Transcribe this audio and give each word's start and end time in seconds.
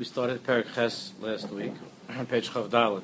We 0.00 0.06
started 0.06 0.42
Perik 0.44 0.72
Ches 0.74 1.12
last 1.20 1.50
week 1.50 1.74
on 2.08 2.24
page 2.24 2.48
Chav 2.48 2.70
Dalet. 2.70 3.02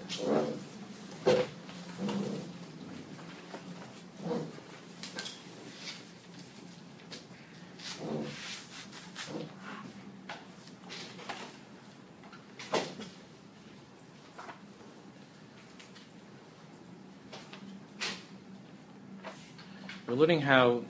We're 20.06 20.14
learning 20.14 20.40
how 20.40 20.84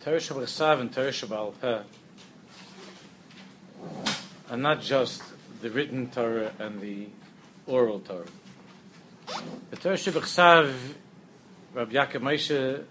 Torah 0.00 0.16
Shabbat 0.16 0.80
and 0.80 0.90
Torah 0.90 1.10
Shabbat 1.10 1.84
Are 4.50 4.56
not 4.56 4.80
just 4.80 5.22
the 5.60 5.70
written 5.70 6.08
Torah 6.08 6.52
and 6.58 6.80
the 6.80 7.08
oral 7.66 8.00
Torah. 8.00 8.24
The 9.70 9.76
Torah 9.76 9.96
Shabbat 9.96 10.70
Rabbi 11.74 11.92
Yaakov 11.92 12.22
Moshe 12.22 12.84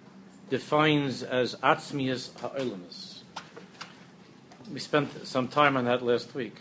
defines 0.52 1.24
as 1.24 1.56
Atzmias 1.56 2.40
Ha'olamus. 2.40 3.22
We 4.72 4.80
spent 4.80 5.26
some 5.26 5.48
time 5.48 5.76
on 5.76 5.86
that 5.86 6.04
last 6.04 6.36
week. 6.36 6.58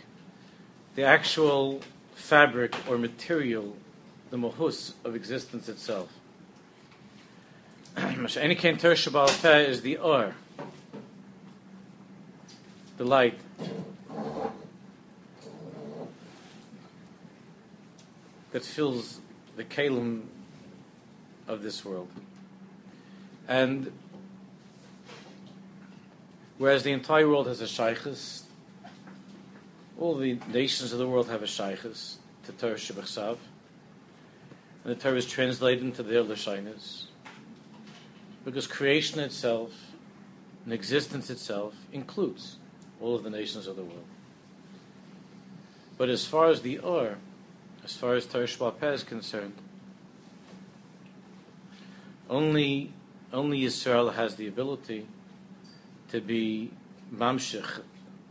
The 0.95 1.03
actual 1.03 1.81
fabric 2.15 2.75
or 2.89 2.97
material, 2.97 3.75
the 4.31 4.37
mohus 4.37 4.93
of 5.03 5.15
existence 5.15 5.69
itself. 5.69 6.11
Kain 7.95 8.77
Torah 8.77 9.59
is 9.59 9.81
the 9.81 9.97
or, 9.97 10.33
the 12.97 13.05
light. 13.05 13.37
That 18.57 18.65
fills 18.65 19.19
the 19.55 19.63
kalim 19.63 20.23
of 21.47 21.61
this 21.61 21.85
world. 21.85 22.09
And 23.47 23.91
whereas 26.57 26.81
the 26.81 26.91
entire 26.91 27.29
world 27.29 27.45
has 27.45 27.61
a 27.61 27.65
shaykhis, 27.65 28.45
all 29.99 30.15
the 30.15 30.39
nations 30.51 30.91
of 30.91 30.97
the 30.97 31.07
world 31.07 31.29
have 31.29 31.43
a 31.43 31.45
shaykhis 31.45 32.15
to 32.47 32.51
Torah 32.51 32.73
Shabbat 32.73 33.37
and 34.83 34.95
the 34.95 34.95
Torah 34.95 35.17
is 35.17 35.27
translated 35.27 35.83
into 35.83 36.01
their 36.01 36.23
Lashinas 36.23 37.03
because 38.43 38.65
creation 38.65 39.19
itself 39.19 39.71
and 40.65 40.73
existence 40.73 41.29
itself 41.29 41.75
includes 41.93 42.55
all 42.99 43.13
of 43.13 43.21
the 43.21 43.29
nations 43.29 43.67
of 43.67 43.75
the 43.75 43.83
world. 43.83 44.07
But 45.99 46.09
as 46.09 46.25
far 46.25 46.49
as 46.49 46.63
the 46.63 46.79
Or, 46.79 47.17
as 47.87 47.95
far 47.95 48.15
as 48.15 48.25
Torah 48.25 48.71
Peh 48.73 48.91
is 48.91 49.03
concerned, 49.03 49.53
only 52.29 52.91
only 53.31 53.63
Israel 53.63 54.09
has 54.09 54.35
the 54.35 54.45
ability 54.45 55.07
to 56.09 56.19
be 56.19 56.71
mamshich, 57.15 57.79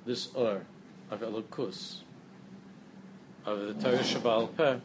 this 0.04 0.28
Or 0.34 0.66
of 1.10 1.20
Elokus, 1.20 2.00
of 3.46 3.60
the 3.60 3.74
Torah 3.74 4.46
Peh, 4.46 4.76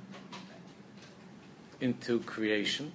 into 1.82 2.22
creation. 2.22 2.94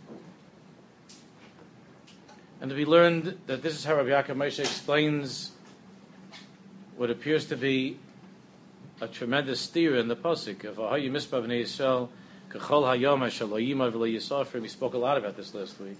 And 2.63 2.73
we 2.73 2.87
learned 2.87 3.39
that 3.49 3.63
this 3.63 3.75
is 3.75 3.85
how 3.85 3.97
Rabbi 3.97 4.09
Yaakov 4.09 4.37
Moshe 4.37 4.61
explains 4.61 5.51
what 6.97 7.11
appears 7.11 7.45
to 7.47 7.57
be 7.57 7.99
a 9.01 9.09
tremendous 9.09 9.61
steer 9.61 9.97
in 9.97 10.09
the 10.09 10.17
pasuk 10.17 10.65
of 10.65 10.77
Ahayu 10.77 11.11
Mispa 11.11 11.45
Bnei 11.45 11.63
Yisrael 11.63 12.09
Kachol 12.51 12.85
Hayom 12.85 13.21
Hashaloyima 13.21 13.93
V'Lo 13.93 14.11
Yisafrim. 14.13 14.63
We 14.63 14.69
spoke 14.69 14.95
a 14.95 14.99
lot 14.99 15.19
about 15.19 15.37
this 15.37 15.55
last 15.55 15.79
week. 15.81 15.99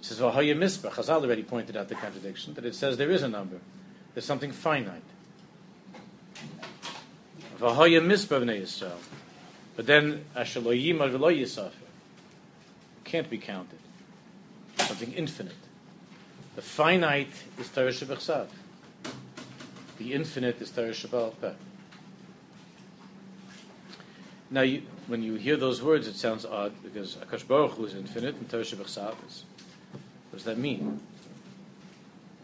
It 0.00 0.04
says 0.04 0.20
Ahayu 0.20 0.56
Mispa. 0.56 0.90
Chazal 0.90 1.22
already 1.22 1.42
pointed 1.42 1.76
out 1.76 1.88
the 1.88 1.94
contradiction 1.94 2.54
that 2.54 2.64
it 2.64 2.74
says 2.74 2.96
there 2.96 3.10
is 3.10 3.22
a 3.22 3.28
number. 3.28 3.60
There's 4.14 4.24
something 4.24 4.52
finite. 4.52 5.02
V'Ahayu 7.58 8.00
Mispa 8.00 8.42
Bnei 8.42 8.62
Yisrael. 8.62 8.98
But 9.76 9.86
then 9.86 10.24
Hashaloyima 10.34 11.10
V'Lo 11.10 11.36
Yisafrim 11.36 11.72
can't 13.04 13.28
be 13.28 13.38
counted 13.38 13.78
something 14.86 15.12
infinite. 15.12 15.54
The 16.54 16.62
finite 16.62 17.32
is 17.58 17.68
Torah 17.68 17.90
Shabbat 17.90 18.48
The 19.98 20.12
infinite 20.12 20.60
is 20.60 20.70
Torah 20.70 20.90
Shabbat 20.90 21.54
Now, 24.50 24.60
you, 24.60 24.82
when 25.06 25.22
you 25.22 25.34
hear 25.36 25.56
those 25.56 25.82
words, 25.82 26.06
it 26.06 26.16
sounds 26.16 26.44
odd 26.44 26.72
because 26.82 27.16
Akash 27.16 27.46
Baruch 27.46 27.72
Hu 27.72 27.86
is 27.86 27.94
infinite 27.94 28.34
and 28.36 28.48
Torah 28.48 28.62
Shabbat 28.62 29.26
is. 29.26 29.44
What 30.30 30.38
does 30.38 30.44
that 30.44 30.58
mean? 30.58 31.00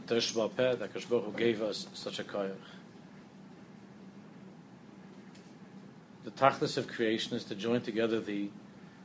Torah 0.06 0.20
Shabbat 0.20 0.78
Akash 0.78 1.08
Baruch 1.08 1.26
Hu 1.26 1.32
gave 1.32 1.60
us 1.60 1.86
such 1.92 2.18
a 2.18 2.24
koyach. 2.24 2.54
The 6.24 6.30
tachlis 6.30 6.78
of 6.78 6.88
creation 6.88 7.36
is 7.36 7.44
to 7.44 7.54
join 7.54 7.82
together 7.82 8.20
the 8.20 8.48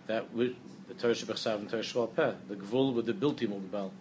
that 0.06 0.34
the 0.36 0.54
Torah 0.98 1.14
Shabbat 1.14 1.60
and 1.60 1.70
Torah 1.70 1.84
Shabbat 1.84 2.36
the 2.48 2.56
Gvul 2.56 2.94
with 2.94 3.08
the 3.08 3.14
Bilti 3.14 3.46
Mugbal. 3.48 3.92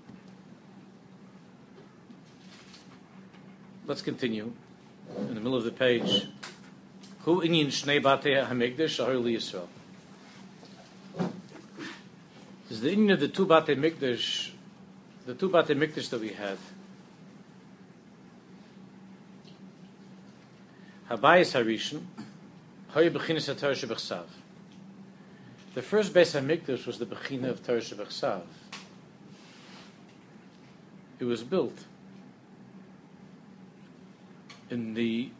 Let's 3.86 4.02
continue. 4.02 4.52
In 5.16 5.34
the 5.34 5.40
middle 5.40 5.56
of 5.56 5.64
the 5.64 5.70
page, 5.70 6.26
Hu 7.20 7.40
inyin 7.40 7.68
shnei 7.68 8.02
batei 8.02 8.44
hamikdash 8.44 8.98
ahar 9.04 9.22
li 9.22 9.36
Yisrael. 9.36 9.68
Is 12.68 12.80
the 12.80 12.94
inyan 12.94 13.12
of 13.12 13.20
the 13.20 13.28
two 13.28 13.46
batei 13.46 13.76
mikdash, 13.76 14.50
the 15.24 15.34
two 15.34 15.48
batei 15.48 15.76
mikdash 15.76 16.10
that 16.10 16.20
we 16.20 16.30
had. 16.30 16.58
Habayis 21.08 21.52
Harishan, 21.52 22.02
Hoy 22.88 23.08
Bechinis 23.08 23.54
HaTorah 23.54 23.86
Shabbat 23.86 24.26
the 25.76 25.82
first 25.82 26.14
Beis 26.14 26.32
Hamikdash 26.34 26.86
was 26.86 26.98
the 26.98 27.04
Bechina 27.04 27.50
of 27.50 27.62
Torah 27.62 27.82
Shabbat 27.82 28.40
It 31.20 31.24
was 31.26 31.42
built 31.42 31.84
in 34.70 34.94
the 34.94 35.30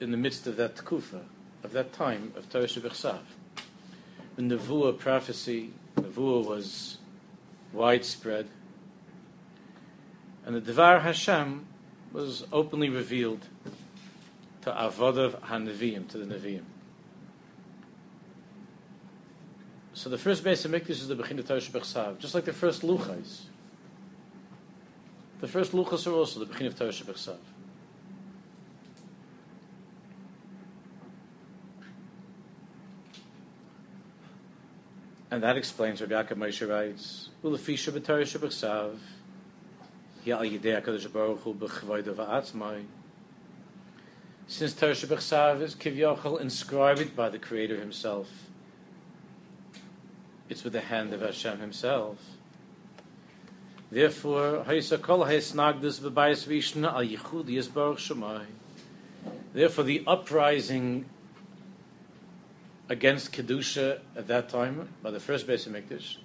in 0.00 0.10
the 0.10 0.16
midst 0.16 0.46
of 0.46 0.56
that 0.56 0.84
kufa, 0.84 1.22
of 1.62 1.72
that 1.72 1.92
time 1.92 2.32
of 2.36 2.48
Torah 2.50 2.64
Shabbat 2.64 3.18
The 4.36 4.42
Nevuah 4.42 4.98
prophecy, 4.98 5.70
Nevuah 5.96 6.44
was 6.44 6.98
widespread, 7.72 8.48
and 10.44 10.54
the 10.56 10.60
Devar 10.60 11.00
Hashem 11.00 11.66
was 12.12 12.44
openly 12.52 12.88
revealed 12.88 13.46
to 14.62 14.70
Avodav 14.70 15.40
HaNeviim, 15.40 16.08
to 16.08 16.18
the 16.18 16.34
Neviim. 16.34 16.62
So 19.94 20.10
the 20.10 20.18
first 20.18 20.42
Beis 20.42 20.64
of 20.64 20.70
Mikdash 20.70 20.90
is 20.90 21.08
the 21.08 21.14
Bechin 21.14 21.44
Torah 21.46 21.60
Shebechsav, 21.60 22.18
just 22.18 22.34
like 22.34 22.44
the 22.44 22.52
first 22.52 22.82
Luchas. 22.82 23.42
The 25.40 25.48
first 25.48 25.72
Luchas 25.72 26.06
are 26.06 26.12
also 26.12 26.40
the 26.40 26.46
Bechin 26.46 26.66
of 26.66 26.76
Torah 26.76 26.90
Shebechsav. 26.90 27.36
And 35.34 35.42
that 35.42 35.56
explains 35.56 36.00
Rabbi 36.00 36.14
Yaakov 36.14 36.36
Moshe 36.36 36.68
writes, 36.68 37.28
Ulefisha 37.42 37.90
b'Torah 37.90 38.22
al 40.30 40.44
HaKadosh 40.80 41.12
Baruch 41.12 41.40
Hu 41.40 41.54
since 44.46 44.74
Torah 44.74 44.92
Shebechsav 44.92 45.60
is 45.60 45.74
Kivyachal 45.74 46.40
inscribed 46.40 47.16
by 47.16 47.28
the 47.30 47.40
Creator 47.40 47.80
Himself, 47.80 48.28
it's 50.48 50.62
with 50.62 50.72
the 50.72 50.82
hand 50.82 51.12
of 51.12 51.20
Hashem 51.20 51.58
Himself. 51.58 52.18
Therefore, 53.90 54.64
Therefore, 59.52 59.84
the 59.84 60.04
uprising 60.06 61.06
against 62.88 63.32
kedusha 63.32 64.00
at 64.16 64.26
that 64.28 64.48
time 64.48 64.88
by 65.02 65.10
the 65.10 65.20
first 65.20 65.46
Beis 65.46 65.66
of 65.66 65.72
Mikdash, 65.72 66.16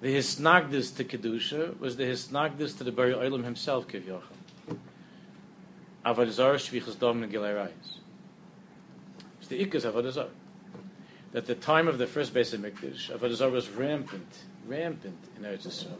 the 0.00 0.14
hisnagdus 0.14 0.96
to 0.96 1.04
kedusha 1.04 1.78
was 1.78 1.96
the 1.96 2.04
hisnagdus 2.04 2.76
to 2.78 2.84
the 2.84 2.92
Bari 2.92 3.12
Olam 3.12 3.44
himself, 3.44 3.88
Kivyachim. 3.88 4.22
Avodah 6.04 6.56
shvichas 6.56 6.98
dom 6.98 7.22
and 7.22 7.32
gilei 7.32 7.68
It's 9.40 9.48
the 9.48 9.64
ikas 9.64 9.90
avodah 9.90 10.28
that 11.32 11.46
the 11.46 11.54
time 11.54 11.88
of 11.88 11.98
the 11.98 12.06
first 12.06 12.34
Beis 12.34 12.52
of 12.52 12.60
Mikdash, 12.60 13.52
was 13.52 13.70
rampant, 13.70 14.28
rampant 14.66 15.18
in 15.36 15.42
Eretz 15.42 15.66
Yisrael. 15.66 15.98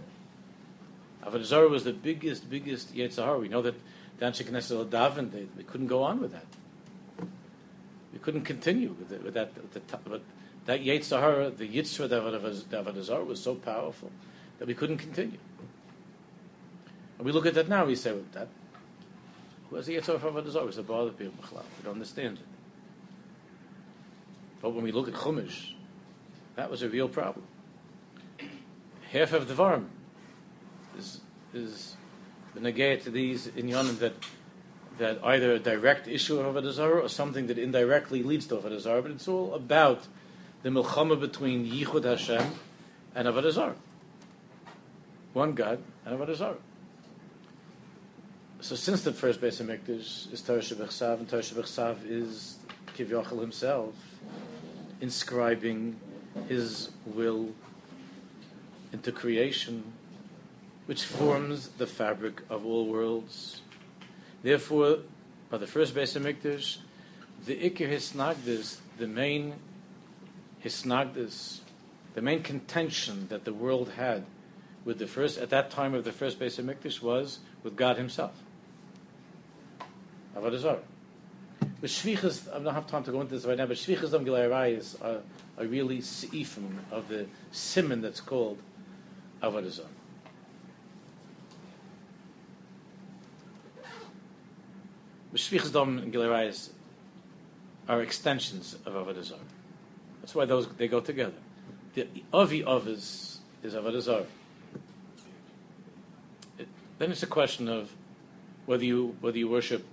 Avodah 1.24 1.44
Zarah 1.44 1.68
was 1.68 1.84
the 1.84 1.92
biggest, 1.92 2.50
biggest 2.50 2.94
Yetzirah. 2.94 3.40
We 3.40 3.48
know 3.48 3.62
that 3.62 3.74
Danshik 4.18 4.48
Knesset 4.48 4.88
Daven, 4.88 5.30
they, 5.30 5.46
we 5.56 5.62
couldn't 5.62 5.86
go 5.86 6.02
on 6.02 6.20
with 6.20 6.32
that. 6.32 6.46
We 8.12 8.18
couldn't 8.18 8.42
continue 8.42 8.94
with, 8.98 9.12
it, 9.12 9.22
with 9.24 9.34
that. 9.34 9.54
With 9.54 9.72
the, 9.72 9.98
but 10.08 10.22
that 10.66 10.80
Yetzirah, 10.80 11.56
the 11.56 11.68
Yitzhak 11.68 12.08
Avodah 12.08 13.26
was 13.26 13.40
so 13.40 13.54
powerful 13.54 14.10
that 14.58 14.68
we 14.68 14.74
couldn't 14.74 14.98
continue. 14.98 15.38
And 17.18 17.26
we 17.26 17.32
look 17.32 17.46
at 17.46 17.54
that 17.54 17.68
now, 17.68 17.84
we 17.84 17.96
say, 17.96 18.14
that, 18.32 18.48
who 19.68 19.76
has 19.76 19.86
the 19.86 19.96
Avodah 19.96 20.50
Zarah? 20.50 20.66
It's 20.66 20.76
a 20.76 20.82
bother 20.82 21.10
people, 21.10 21.34
we 21.50 21.84
don't 21.84 21.94
understand 21.94 22.38
it. 22.38 22.44
But 24.60 24.70
when 24.70 24.84
we 24.84 24.92
look 24.92 25.08
at 25.08 25.14
Chumash, 25.14 25.72
that 26.54 26.70
was 26.70 26.82
a 26.82 26.88
real 26.88 27.08
problem. 27.08 27.44
Half 29.10 29.32
of 29.32 29.48
the 29.48 29.54
Varm 29.54 29.90
is, 30.96 31.20
is 31.52 31.96
the 32.54 32.60
negate 32.60 33.02
to 33.02 33.10
these 33.10 33.48
inyanim 33.48 33.98
that 33.98 34.14
that 34.98 35.18
either 35.24 35.52
a 35.52 35.58
direct 35.58 36.06
issue 36.06 36.38
of 36.38 36.54
Avodah 36.54 36.72
Zarah 36.72 37.00
or 37.00 37.08
something 37.08 37.46
that 37.46 37.58
indirectly 37.58 38.22
leads 38.22 38.46
to 38.46 38.56
Avodah 38.56 38.80
Zarah, 38.80 39.02
but 39.02 39.10
it's 39.10 39.28
all 39.28 39.54
about 39.54 40.06
the 40.62 40.68
milchama 40.68 41.18
between 41.18 41.70
Yichud 41.70 42.04
Hashem 42.04 42.52
and 43.14 43.28
Avodah 43.28 43.52
Zarah. 43.52 43.76
One 45.32 45.54
God 45.54 45.82
and 46.04 46.18
Avodah 46.18 46.36
Zarah. 46.36 46.56
So 48.60 48.76
since 48.76 49.02
the 49.02 49.12
first 49.12 49.40
Beis 49.40 49.58
of 49.58 49.66
Mikdash 49.66 50.32
is 50.32 50.40
Torah 50.40 50.60
Shabbat 50.60 51.18
and 51.18 51.28
Torah 51.28 51.42
Shabbat 51.42 52.08
is 52.08 52.58
Kivyachal 52.96 53.40
himself 53.40 53.94
inscribing 55.00 55.96
his 56.48 56.90
will 57.04 57.48
into 58.92 59.10
creation, 59.10 59.82
which 60.86 61.02
forms 61.02 61.70
the 61.70 61.86
fabric 61.86 62.40
of 62.48 62.64
all 62.64 62.86
worlds. 62.86 63.61
Therefore, 64.42 64.98
by 65.50 65.58
the 65.58 65.66
first 65.66 65.94
Beis 65.94 66.16
of 66.16 66.22
Mikdash, 66.22 66.78
the 67.46 67.56
Iker 67.56 67.88
Hisnagdis, 67.88 68.78
the 68.98 69.06
main 69.06 69.54
Hisnagdis, 70.64 71.60
the 72.14 72.22
main 72.22 72.42
contention 72.42 73.28
that 73.28 73.44
the 73.44 73.52
world 73.52 73.90
had 73.90 74.24
with 74.84 74.98
the 74.98 75.06
first, 75.06 75.38
at 75.38 75.50
that 75.50 75.70
time 75.70 75.94
of 75.94 76.04
the 76.04 76.12
first 76.12 76.40
Beis 76.40 76.58
of 76.58 76.64
Mikdash, 76.64 77.00
was 77.00 77.38
with 77.62 77.76
God 77.76 77.96
Himself. 77.96 78.32
Avodah. 80.36 80.80
The 81.80 81.86
shvichas, 81.86 82.52
I 82.52 82.58
don't 82.58 82.74
have 82.74 82.86
time 82.86 83.04
to 83.04 83.12
go 83.12 83.20
into 83.20 83.34
this 83.34 83.44
right 83.44 83.58
now, 83.58 83.66
but 83.66 83.76
shvichas 83.76 84.10
dam 84.10 84.24
gilayarayis 84.24 85.00
are, 85.02 85.20
are 85.58 85.66
really 85.66 85.98
seifim 85.98 86.78
of 86.90 87.08
the 87.08 87.26
simon 87.52 88.00
that's 88.00 88.20
called 88.20 88.58
Avodah 89.42 89.86
Zarah. 95.36 95.60
Shvichas 95.60 95.72
Dom 95.72 95.98
and 95.98 96.12
Gilarayas 96.12 96.70
are 97.88 98.02
extensions 98.02 98.76
of 98.86 98.94
Avodah 98.94 99.24
Zarah. 99.24 99.40
That's 100.20 100.34
why 100.34 100.44
those 100.44 100.68
they 100.68 100.88
go 100.88 101.00
together. 101.00 101.32
The 101.94 102.06
Avi 102.32 102.62
Avos 102.62 103.38
is 103.62 103.74
Avodah 103.74 104.00
Zarah. 104.00 104.26
It, 106.58 106.68
then 106.98 107.10
it's 107.10 107.22
a 107.22 107.26
question 107.26 107.68
of 107.68 107.90
whether 108.66 108.84
you 108.84 109.16
whether 109.20 109.38
you 109.38 109.48
worship 109.48 109.84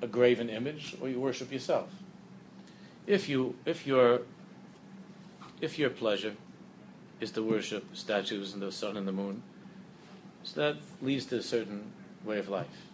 a 0.00 0.06
graven 0.06 0.48
image 0.48 0.96
or 1.00 1.08
you 1.08 1.20
worship 1.20 1.50
yourself. 1.52 1.88
If 3.06 3.28
you 3.28 3.56
if 3.64 3.86
your 3.86 4.22
if 5.60 5.78
your 5.78 5.90
pleasure 5.90 6.34
is 7.20 7.30
to 7.32 7.42
worship 7.42 7.84
statues 7.94 8.52
and 8.52 8.62
the 8.62 8.70
sun 8.72 8.96
and 8.96 9.08
the 9.08 9.12
moon, 9.12 9.42
so 10.42 10.60
that 10.60 10.76
leads 11.00 11.26
to 11.26 11.36
a 11.38 11.42
certain 11.42 11.92
way 12.24 12.38
of 12.38 12.48
life. 12.48 12.90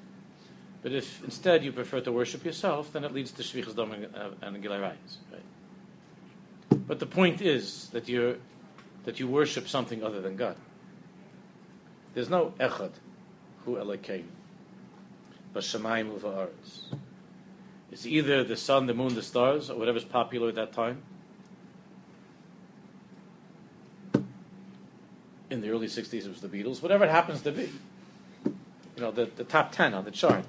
But 0.83 0.93
if 0.93 1.23
instead 1.23 1.63
you 1.63 1.73
prefer 1.73 2.01
to 2.01 2.13
worship 2.13 2.45
yourself, 2.45 2.93
then 2.93 3.05
it 3.05 3.13
leads 3.13 3.33
to 3.33 3.43
shvichas 3.43 3.77
dom 3.77 3.93
and, 3.93 4.07
uh, 4.15 4.31
and 4.41 4.65
right? 4.65 4.97
But 6.87 6.99
the 6.99 7.07
point 7.07 7.43
is 7.43 7.89
that 7.91 8.09
you 8.09 8.41
that 9.05 9.21
you 9.21 9.27
worship 9.27 9.69
something 9.69 10.03
other 10.03 10.21
than 10.21 10.37
God. 10.37 10.57
There's 12.15 12.29
no 12.29 12.55
echad 12.59 12.93
hu 13.65 13.77
elokein, 13.77 14.25
but 15.53 15.63
shemayim 15.63 16.19
uva'aretz. 16.19 16.95
It's 17.93 18.07
either 18.07 18.45
the 18.45 18.57
sun, 18.57 18.87
the 18.87 18.95
moon, 18.95 19.15
the 19.15 19.23
stars, 19.23 19.69
or 19.69 19.79
whatever's 19.79 20.05
popular 20.05 20.49
at 20.49 20.55
that 20.55 20.73
time. 20.73 21.03
In 25.51 25.61
the 25.61 25.71
early 25.71 25.89
60s, 25.89 26.15
it 26.15 26.29
was 26.29 26.41
the 26.41 26.49
Beatles. 26.49 26.81
Whatever 26.83 27.05
it 27.05 27.11
happens 27.11 27.43
to 27.43 27.51
be. 27.51 27.69
You 28.45 29.01
know, 29.03 29.11
the, 29.11 29.25
the 29.25 29.43
top 29.43 29.73
10 29.73 29.95
on 29.95 30.05
the 30.05 30.13
chart 30.13 30.45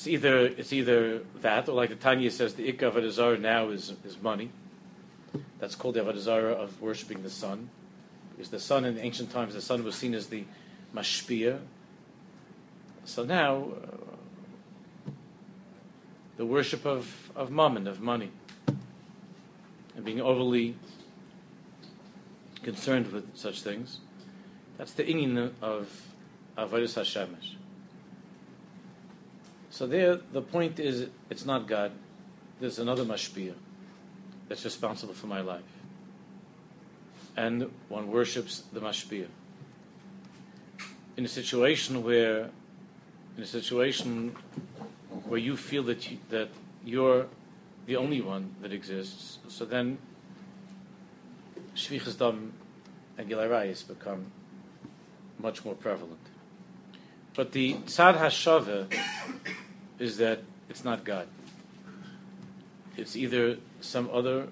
it's 0.00 0.06
either 0.06 0.46
it's 0.46 0.72
either 0.72 1.18
that, 1.42 1.68
or 1.68 1.74
like 1.74 1.90
the 1.90 1.94
Tanya 1.94 2.30
says, 2.30 2.54
the 2.54 2.72
ikka 2.72 2.84
of 2.84 3.40
now 3.42 3.68
is 3.68 3.92
is 4.02 4.16
money. 4.22 4.50
That's 5.58 5.74
called 5.74 5.96
the 5.96 6.00
avodah 6.00 6.54
of 6.54 6.80
worshiping 6.80 7.22
the 7.22 7.28
sun, 7.28 7.68
because 8.30 8.48
the 8.48 8.60
sun 8.60 8.86
in 8.86 8.98
ancient 8.98 9.30
times 9.30 9.52
the 9.52 9.60
sun 9.60 9.84
was 9.84 9.96
seen 9.96 10.14
as 10.14 10.28
the 10.28 10.44
mashpia. 10.96 11.58
So 13.04 13.24
now, 13.24 13.56
uh, 13.56 15.10
the 16.38 16.46
worship 16.46 16.86
of 16.86 17.30
of 17.36 17.50
mammon 17.50 17.86
of 17.86 18.00
money, 18.00 18.30
and 19.96 20.02
being 20.02 20.22
overly 20.22 20.76
concerned 22.62 23.12
with 23.12 23.36
such 23.36 23.60
things, 23.60 23.98
that's 24.78 24.92
the 24.92 25.04
inyan 25.04 25.52
of 25.60 25.90
avodah 26.56 26.88
Hashemesh. 26.88 27.59
So 29.70 29.86
there, 29.86 30.16
the 30.16 30.42
point 30.42 30.80
is, 30.80 31.08
it's 31.30 31.46
not 31.46 31.68
God. 31.68 31.92
There's 32.60 32.78
another 32.78 33.04
mashpia 33.04 33.54
that's 34.48 34.64
responsible 34.64 35.14
for 35.14 35.28
my 35.28 35.40
life. 35.40 35.62
And 37.36 37.70
one 37.88 38.10
worships 38.10 38.64
the 38.72 38.80
mashpia. 38.80 39.26
In 41.16 41.24
a 41.24 41.28
situation 41.28 42.02
where, 42.02 42.50
in 43.36 43.42
a 43.42 43.46
situation 43.46 44.34
where 45.26 45.38
you 45.38 45.56
feel 45.56 45.84
that 45.84 46.10
you, 46.10 46.18
that 46.30 46.48
you're 46.84 47.26
the 47.86 47.96
only 47.96 48.20
one 48.20 48.54
that 48.62 48.72
exists, 48.72 49.38
so 49.48 49.64
then 49.64 49.98
shvichas 51.76 52.18
dam 52.18 52.52
and 53.16 53.30
gilarayis 53.30 53.86
become 53.86 54.26
much 55.38 55.64
more 55.64 55.74
prevalent. 55.74 56.18
But 57.34 57.52
the 57.52 57.74
tzad 57.74 58.18
hashava 58.18 58.92
is 60.00 60.16
that 60.16 60.40
it's 60.68 60.82
not 60.82 61.04
God. 61.04 61.28
It's 62.96 63.14
either 63.14 63.58
some 63.80 64.10
other 64.12 64.48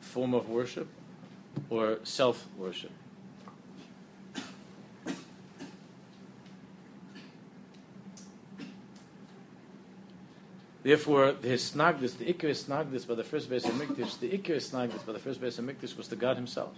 form 0.00 0.34
of 0.34 0.48
worship 0.48 0.88
or 1.70 1.98
self 2.02 2.48
worship. 2.56 2.90
Therefore, 10.82 11.32
the 11.32 11.48
Hisnagdis, 11.48 12.16
the 12.16 12.32
Ikar 12.32 12.50
Hisnagdis 12.50 13.08
by 13.08 13.16
the 13.16 13.24
first 13.24 13.50
Beis 13.50 13.64
of 13.64 13.72
Mikdash, 13.72 14.20
the 14.20 14.30
Ikar 14.30 14.56
Hisnagdis 14.56 15.04
by 15.04 15.12
the 15.12 15.18
first 15.18 15.40
Beis 15.40 15.58
of 15.58 15.64
Mikdash 15.64 15.96
was 15.96 16.08
the 16.08 16.16
God 16.16 16.36
Himself. 16.36 16.76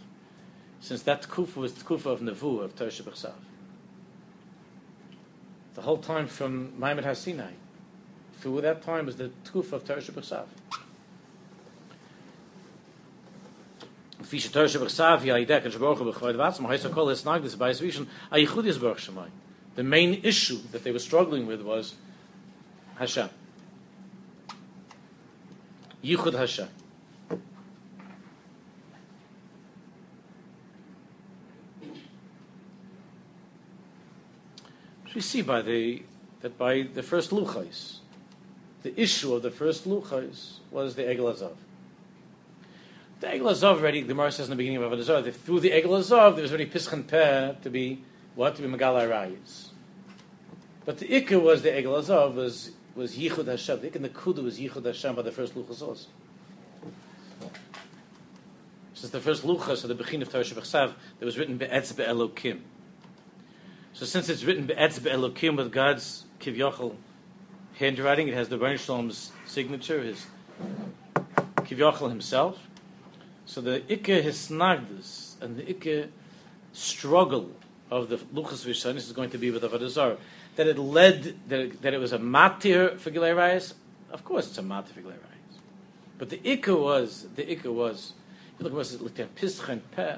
Since 0.81 1.03
that 1.03 1.29
Kufa 1.29 1.61
was 1.61 1.75
the 1.75 1.85
Kufa 1.85 2.09
of 2.09 2.21
Nevu, 2.21 2.63
of 2.65 2.75
Tersha 2.75 3.33
The 5.75 5.83
whole 5.83 5.99
time 5.99 6.27
from 6.27 6.73
Maimed 6.81 7.05
HaSinai, 7.05 7.53
through 8.41 8.61
that 8.61 8.83
time 8.83 9.07
was 9.07 9.17
the 9.17 9.31
Tuf 9.45 9.73
of 9.73 9.85
Torah 9.85 10.01
Shabbat 10.01 10.25
Shemai. 18.97 19.29
The 19.75 19.83
main 19.83 20.21
issue 20.23 20.59
that 20.73 20.85
they 20.85 20.91
were 20.93 20.99
struggling 20.99 21.47
with 21.47 21.63
was 21.63 21.95
Hashem. 22.97 23.31
Yichud 26.05 26.35
Hashem. 26.35 26.69
We 35.15 35.21
see 35.23 35.43
by 35.43 35.63
the 35.63 36.03
that 36.43 36.57
by 36.57 36.83
the 36.83 37.03
first 37.03 37.31
luchais 37.31 37.99
the 38.83 39.01
issue 39.01 39.35
of 39.35 39.43
the 39.43 39.51
first 39.51 39.89
luchas 39.89 40.59
was 40.71 40.95
the 40.95 41.03
Egel 41.03 41.35
Azav. 41.35 41.57
The 43.21 43.27
Egel 43.27 43.51
Azav 43.51 43.79
already, 43.79 44.03
the 44.03 44.09
Gemara 44.09 44.31
says 44.31 44.47
in 44.47 44.51
the 44.51 44.57
beginning 44.57 44.83
of 44.83 44.93
Avodah 44.93 45.25
that 45.25 45.35
through 45.35 45.61
the 45.61 45.71
Egel 45.71 45.99
Azav 45.99 46.35
there 46.35 46.43
was 46.43 46.53
already 46.53 46.67
Pischan 46.67 47.07
Peh 47.07 47.55
to 47.63 47.71
be, 47.71 48.03
what? 48.35 48.55
To 48.57 48.63
be 48.63 48.69
Megal 48.69 49.09
Arayis. 49.09 49.69
But 50.85 50.99
the 50.99 51.07
Ikka 51.07 51.43
was 51.43 51.63
the 51.63 51.71
Egel 51.71 51.99
Azav, 52.01 52.35
was, 52.35 52.71
was 52.95 53.17
Yichud 53.17 53.47
Hashem. 53.47 53.81
The 53.81 53.89
Ikka 53.89 53.97
and 53.97 54.05
the 54.05 54.11
Kudu 54.11 54.43
was 54.43 54.59
Yichud 54.59 54.85
Hashem 54.85 55.17
by 55.17 55.23
the 55.23 55.33
first 55.33 55.55
luchas 55.55 55.83
also. 55.83 56.09
Since 58.95 59.13
the 59.13 59.21
first 59.21 59.45
luchas 59.45 59.83
of 59.85 59.89
the 59.89 59.95
Bechin 59.95 60.23
of 60.23 60.31
Torah 60.31 60.45
Shabbat 60.45 60.95
that 61.19 61.25
was 61.25 61.39
written 61.39 61.57
Be'etz 61.57 61.93
Be'elokim. 61.93 62.61
So 63.93 64.07
since 64.07 64.29
it's 64.29 64.45
written 64.45 64.67
Be'etz 64.67 64.99
Be'elokim 64.99 65.57
with 65.57 65.73
God's 65.73 66.25
Kivyochel 66.41 66.97
handwriting, 67.79 68.29
it 68.29 68.35
has 68.35 68.49
the 68.49 68.59
Ren 68.59 68.77
Shalom's 68.77 69.33
signature, 69.47 70.03
his 70.03 70.27
Kivyochel 71.59 72.09
himself. 72.09 72.59
So 73.47 73.61
the 73.61 73.81
Ikke 73.81 74.23
Hisnagdus 74.23 75.41
and 75.41 75.57
the 75.57 75.63
Ikke 75.63 76.09
struggle 76.73 77.53
of 77.91 78.09
the 78.09 78.17
Luchas 78.17 78.67
Rishonis 78.67 78.97
is 78.97 79.13
going 79.13 79.31
to 79.31 79.39
be 79.39 79.51
with 79.51 79.63
Avodah 79.63 79.89
Zarah. 79.89 80.19
That 80.57 80.67
it 80.67 80.79
led, 80.79 81.37
that 81.49 81.61
it, 81.61 81.83
that 81.83 81.95
it 81.95 81.99
was 81.99 82.13
a 82.13 82.19
matir 82.19 82.99
for 82.99 83.11
Gilei 83.11 83.35
Rayas, 83.35 83.75
of 84.11 84.25
course 84.25 84.49
it's 84.49 84.59
a 84.59 84.63
matir 84.63 84.89
for 84.89 85.01
Gilei 85.01 85.13
Rayas. 85.13 85.59
But 86.19 86.31
the 86.31 86.39
Ikke 86.39 86.79
was, 86.79 87.27
the 87.37 87.45
Ikke 87.45 87.73
was, 87.73 88.13
you 88.59 88.69
look 88.69 89.19
at 89.19 89.21
it, 89.21 89.35
Pischem 89.37 89.81
Peh, 89.95 90.17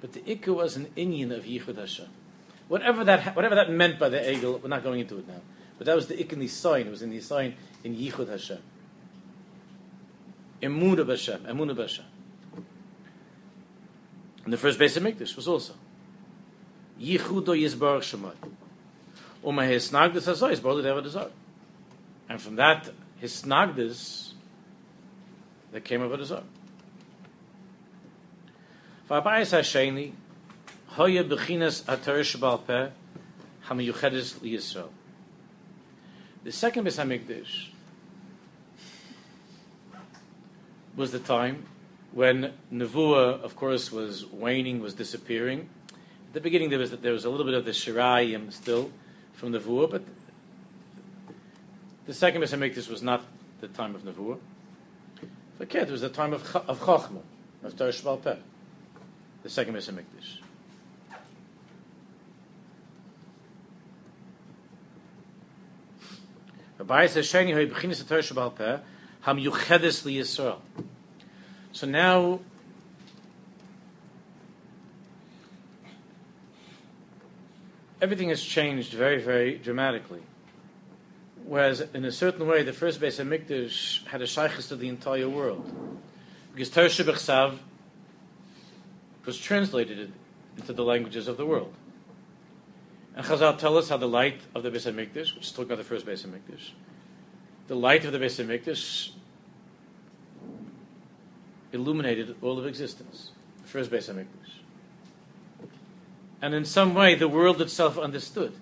but 0.00 0.12
the 0.12 0.20
Ikke 0.20 0.54
was 0.54 0.76
an 0.76 0.86
Inyan 0.96 1.34
of 1.34 1.44
Yichud 1.44 1.76
Hashem. 1.78 2.08
Whatever 2.68 3.04
that, 3.04 3.34
whatever 3.34 3.54
that 3.56 3.70
meant 3.70 3.98
by 3.98 4.08
the 4.08 4.18
Egel, 4.18 4.62
we're 4.62 4.68
not 4.68 4.84
going 4.84 5.00
into 5.00 5.18
it 5.18 5.26
now. 5.26 5.40
But 5.80 5.86
that 5.86 5.96
was 5.96 6.08
the 6.08 6.20
Ik 6.20 6.30
in 6.34 6.40
the 6.40 6.46
sign, 6.46 6.88
it 6.88 6.90
was 6.90 7.00
in 7.00 7.08
the 7.08 7.22
sign 7.22 7.54
in 7.82 7.96
Yichud 7.96 8.28
Hashem. 8.28 8.58
Emunah 10.60 11.08
Hashem, 11.08 11.40
Emunah 11.44 11.74
Hashem. 11.74 12.04
And 14.44 14.52
the 14.52 14.58
first 14.58 14.78
Beis 14.78 14.94
of 14.98 15.04
Mikdash 15.04 15.34
was 15.36 15.48
also 15.48 15.72
Yichudo 17.00 17.56
Yisbarach 17.56 18.02
Shemai. 18.02 18.34
Uma 19.42 19.62
Hisnagdus 19.62 20.28
Hazoy 20.28 20.52
is 20.52 20.60
Borlid 20.60 20.80
Eva 20.80 21.00
Dezar. 21.00 21.30
And 22.28 22.42
from 22.42 22.56
that 22.56 22.90
Hisnagdus, 23.22 24.34
that 25.72 25.82
came 25.82 26.02
over 26.02 26.18
Dezar. 26.18 26.42
V'abayis 29.08 29.58
Hasheni, 29.58 30.12
Hoya 30.88 31.24
Bechinas 31.24 31.82
Atar 31.84 32.20
Shabal 32.20 32.66
Peh, 32.66 32.90
Hamiyuchedes 33.66 34.40
Liyisrael. 34.40 34.90
The 36.42 36.52
second 36.52 36.86
Beis 36.86 37.68
was 40.96 41.12
the 41.12 41.18
time 41.18 41.66
when 42.12 42.54
Nevuah, 42.72 43.42
of 43.42 43.56
course, 43.56 43.92
was 43.92 44.24
waning, 44.24 44.80
was 44.80 44.94
disappearing. 44.94 45.68
At 46.28 46.34
the 46.34 46.40
beginning, 46.40 46.70
there 46.70 46.78
was 46.78 46.92
there 46.92 47.12
was 47.12 47.26
a 47.26 47.30
little 47.30 47.44
bit 47.44 47.54
of 47.54 47.66
the 47.66 47.72
Shirayim 47.72 48.50
still 48.52 48.90
from 49.34 49.52
Nevuah, 49.52 49.90
but 49.90 50.02
the 52.06 52.14
second 52.14 52.40
Beis 52.40 52.88
was 52.88 53.02
not 53.02 53.22
the 53.60 53.68
time 53.68 53.94
of 53.94 54.02
Nevuah. 54.02 54.38
But 55.58 55.74
it 55.74 55.90
was 55.90 56.00
the 56.00 56.08
time 56.08 56.32
of 56.32 56.56
of 56.56 56.80
of 57.62 57.76
Torah 57.76 58.16
Peh, 58.16 58.36
the 59.42 59.50
second 59.50 59.74
Beis. 59.74 60.49
Says, 66.80 67.26
"Sheni 67.26 67.52
hoy 67.52 67.66
b'chinas 67.66 68.06
Torah 68.08 68.50
Peh, 68.50 68.78
ham 69.20 69.38
yuchedes 69.38 70.04
li 70.06 70.16
Yisrael." 70.16 70.60
So 71.72 71.86
now, 71.86 72.40
everything 78.00 78.30
has 78.30 78.42
changed 78.42 78.94
very, 78.94 79.20
very 79.20 79.58
dramatically. 79.58 80.22
Whereas, 81.44 81.80
in 81.92 82.04
a 82.04 82.12
certain 82.12 82.46
way, 82.46 82.62
the 82.62 82.72
first 82.72 82.98
Beis 82.98 83.22
Hamikdash 83.22 84.06
had 84.06 84.22
a 84.22 84.26
shaykhis 84.26 84.68
to 84.68 84.76
the 84.76 84.88
entire 84.88 85.28
world, 85.28 86.00
because 86.54 86.70
Torah 86.70 86.88
Shebechsav 86.88 87.58
was 89.26 89.38
translated 89.38 90.12
into 90.56 90.72
the 90.72 90.84
languages 90.84 91.28
of 91.28 91.36
the 91.36 91.44
world. 91.44 91.74
And 93.14 93.26
Chazal 93.26 93.58
tell 93.58 93.76
us 93.76 93.88
how 93.88 93.96
the 93.96 94.08
light 94.08 94.40
of 94.54 94.62
the 94.62 94.70
Beis 94.70 94.90
Hamikdash, 94.90 95.34
which 95.34 95.46
is 95.46 95.50
talking 95.50 95.72
about 95.72 95.78
the 95.78 95.84
first 95.84 96.06
Beis 96.06 96.26
Hamikdash, 96.26 96.70
the 97.66 97.74
light 97.74 98.04
of 98.04 98.12
the 98.12 98.18
Beis 98.18 98.44
Hamikdash 98.44 99.10
illuminated 101.72 102.36
all 102.42 102.58
of 102.58 102.66
existence. 102.66 103.30
The 103.62 103.68
first 103.68 103.90
Beis 103.90 104.12
Hamikdash. 104.12 104.26
And 106.42 106.54
in 106.54 106.64
some 106.64 106.94
way, 106.94 107.14
the 107.14 107.28
world 107.28 107.60
itself 107.60 107.98
understood 107.98 108.54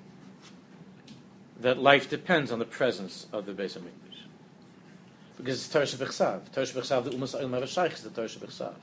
that 1.60 1.78
life 1.78 2.08
depends 2.08 2.50
on 2.50 2.58
the 2.58 2.64
presence 2.64 3.26
of 3.32 3.46
the 3.46 3.52
Beis 3.52 3.78
Hamikdash. 3.78 4.08
Because 5.36 5.56
it's 5.56 5.68
Torah 5.72 5.84
Shebechsav. 5.84 6.52
Torah 6.52 6.66
Shebechsav, 6.66 7.04
the 7.04 7.10
Umas 7.10 7.34
Mavashayich 7.34 7.94
is 7.94 8.02
the 8.02 8.10
Torah. 8.10 8.74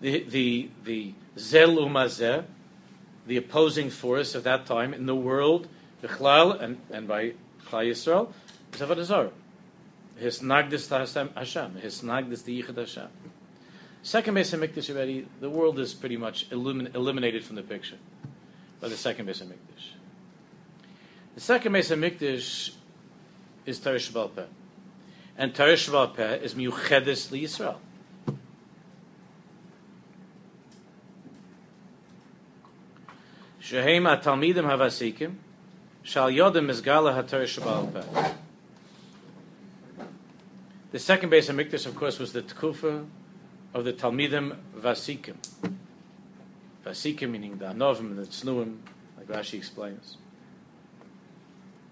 The, 0.00 0.24
the, 0.24 0.70
the 0.84 1.14
Zel 1.38 1.76
Umazeh, 1.76 2.44
the 3.30 3.36
opposing 3.36 3.90
force 3.90 4.34
at 4.34 4.42
that 4.42 4.66
time 4.66 4.92
in 4.92 5.06
the 5.06 5.14
world, 5.14 5.68
Bechlal, 6.02 6.60
and, 6.60 6.78
and 6.90 7.06
by 7.06 7.34
Klal 7.64 7.88
Yisrael, 7.88 8.32
is. 8.72 9.30
His 10.16 10.40
nagdis 10.40 10.88
to 10.88 10.98
Hashem. 11.36 11.76
His 11.76 12.02
nagdis 12.02 12.44
to 12.44 12.50
Yichud 12.50 12.76
Hashem. 12.76 13.06
Second 14.02 14.34
Beis 14.34 14.52
Hamikdash 14.52 14.92
already, 14.92 15.28
the 15.40 15.48
world 15.48 15.78
is 15.78 15.94
pretty 15.94 16.16
much 16.16 16.50
illumin- 16.50 16.92
eliminated 16.92 17.44
from 17.44 17.54
the 17.54 17.62
picture 17.62 17.98
by 18.80 18.88
the 18.88 18.96
second 18.96 19.28
Beis 19.28 19.40
Hamikdash. 19.40 19.92
The 21.36 21.40
second 21.40 21.72
Beis 21.72 21.96
Hamikdash 21.96 22.72
is 23.64 23.78
Torah 23.78 23.98
Shebal 23.98 24.34
Peh. 24.34 24.42
And 25.38 25.54
Shebal 25.74 26.16
Peh 26.16 26.34
is 26.38 26.54
Miuchedes 26.54 27.30
Li 27.30 27.44
Yisrael. 27.44 27.76
Shehem 33.70 34.02
Talmidim 34.02 34.64
Havasikim 34.64 35.36
Shal 36.02 36.28
Yodim 36.28 36.66
Mizgala 36.66 37.14
HaTorah 37.22 37.44
Shebal 37.44 38.34
The 40.90 40.98
second 40.98 41.30
Beis 41.30 41.48
of 41.48 41.54
Hamikdash, 41.54 41.86
of 41.86 41.94
course, 41.94 42.18
was 42.18 42.32
the 42.32 42.42
Tkufa 42.42 43.06
of 43.72 43.84
the 43.84 43.92
Talmidim 43.92 44.56
Vasikim. 44.76 45.36
Vasikim 46.84 47.30
meaning 47.30 47.58
the 47.58 47.66
Anovim 47.66 48.10
and 48.10 48.18
the 48.18 48.24
Tznuim, 48.24 48.78
like 49.16 49.28
Rashi 49.28 49.58
explains. 49.58 50.16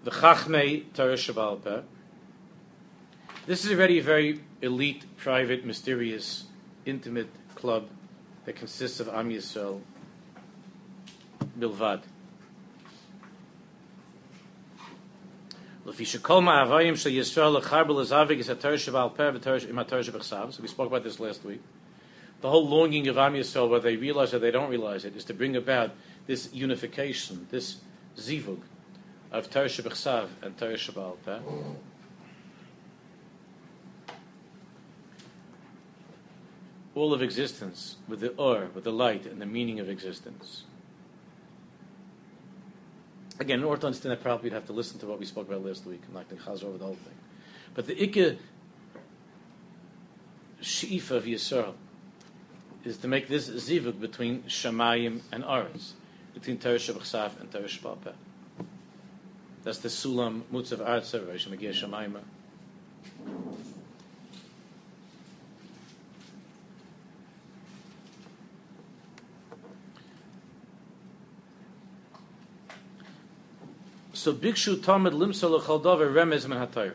The 0.03 0.11
Chachmei 0.11 0.83
Torah 0.93 1.13
Shabal 1.13 1.63
Peh. 1.63 1.79
This 3.47 3.63
is 3.63 3.71
already 3.71 3.99
a 3.99 4.03
very 4.03 4.41
elite, 4.61 5.05
private, 5.15 5.63
mysterious, 5.63 6.43
intimate 6.85 7.29
club 7.55 7.87
that 8.43 8.57
consists 8.57 8.99
of 8.99 9.07
Am 9.07 9.29
Yisrael, 9.29 9.79
Bilvad. 11.59 12.01
So 15.85 15.93
we 15.97 16.05
spoke 20.67 20.87
about 20.87 21.03
this 21.03 21.19
last 21.19 21.43
week. 21.43 21.61
The 22.41 22.49
whole 22.49 22.67
longing 22.67 23.07
of 23.07 23.17
Am 23.17 23.33
Yisrael, 23.33 23.69
whether 23.69 23.89
they 23.89 23.97
realize 23.97 24.33
or 24.33 24.39
they 24.39 24.51
don't 24.51 24.69
realize 24.69 25.03
it, 25.03 25.15
is 25.15 25.25
to 25.25 25.33
bring 25.33 25.55
about 25.55 25.91
this 26.27 26.53
unification, 26.53 27.47
this 27.49 27.77
zivug 28.17 28.59
of 29.31 29.49
Torah 29.49 29.65
Shebechsav 29.65 30.27
and 30.41 30.57
Torah 30.57 30.75
Shebal 30.75 31.17
Peh. 31.25 31.39
All 36.95 37.13
of 37.13 37.21
existence 37.21 37.97
with 38.07 38.19
the 38.19 38.29
or, 38.35 38.67
with 38.73 38.83
the 38.83 38.91
light 38.91 39.25
and 39.25 39.41
the 39.41 39.45
meaning 39.45 39.79
of 39.79 39.89
existence. 39.89 40.63
Again, 43.39 43.59
in 43.59 43.65
order 43.65 43.81
to 43.81 43.87
understand 43.87 44.11
that 44.11 44.21
properly, 44.21 44.49
you'd 44.49 44.55
have 44.55 44.67
to 44.67 44.73
listen 44.73 44.99
to 44.99 45.05
what 45.07 45.17
we 45.17 45.25
spoke 45.25 45.47
about 45.47 45.65
last 45.65 45.85
week. 45.85 46.01
I'm 46.07 46.13
not 46.13 46.29
going 46.29 46.41
to 46.41 46.47
chazar 46.47 46.65
over 46.65 46.77
the 46.77 46.85
whole 46.85 46.95
thing. 46.95 47.15
But 47.73 47.87
the 47.87 47.95
Ikke 47.95 48.37
Shifa 50.61 51.11
of 51.11 51.23
Yisrael 51.23 51.73
is 52.83 52.97
to 52.97 53.07
make 53.07 53.29
this 53.29 53.49
zivug 53.49 53.99
between 54.01 54.43
Shemayim 54.43 55.21
and 55.31 55.43
Aretz, 55.43 55.93
between 56.33 56.57
Torah 56.57 56.75
Shabbat 56.75 57.39
and 57.39 57.51
Torah 57.51 57.63
Shabbat. 57.63 58.13
That's 59.63 59.79
the 59.79 59.89
Sulam 59.89 60.41
Mutzav 60.51 60.79
Aretz 60.79 61.13
Shemayim. 61.17 62.19
So 74.19 74.33
Bikshu 74.33 74.83
Talmud 74.83 75.13
Limsa 75.13 75.49
Lechaldavar 75.49 76.11
Remez 76.11 76.45
Men 76.45 76.91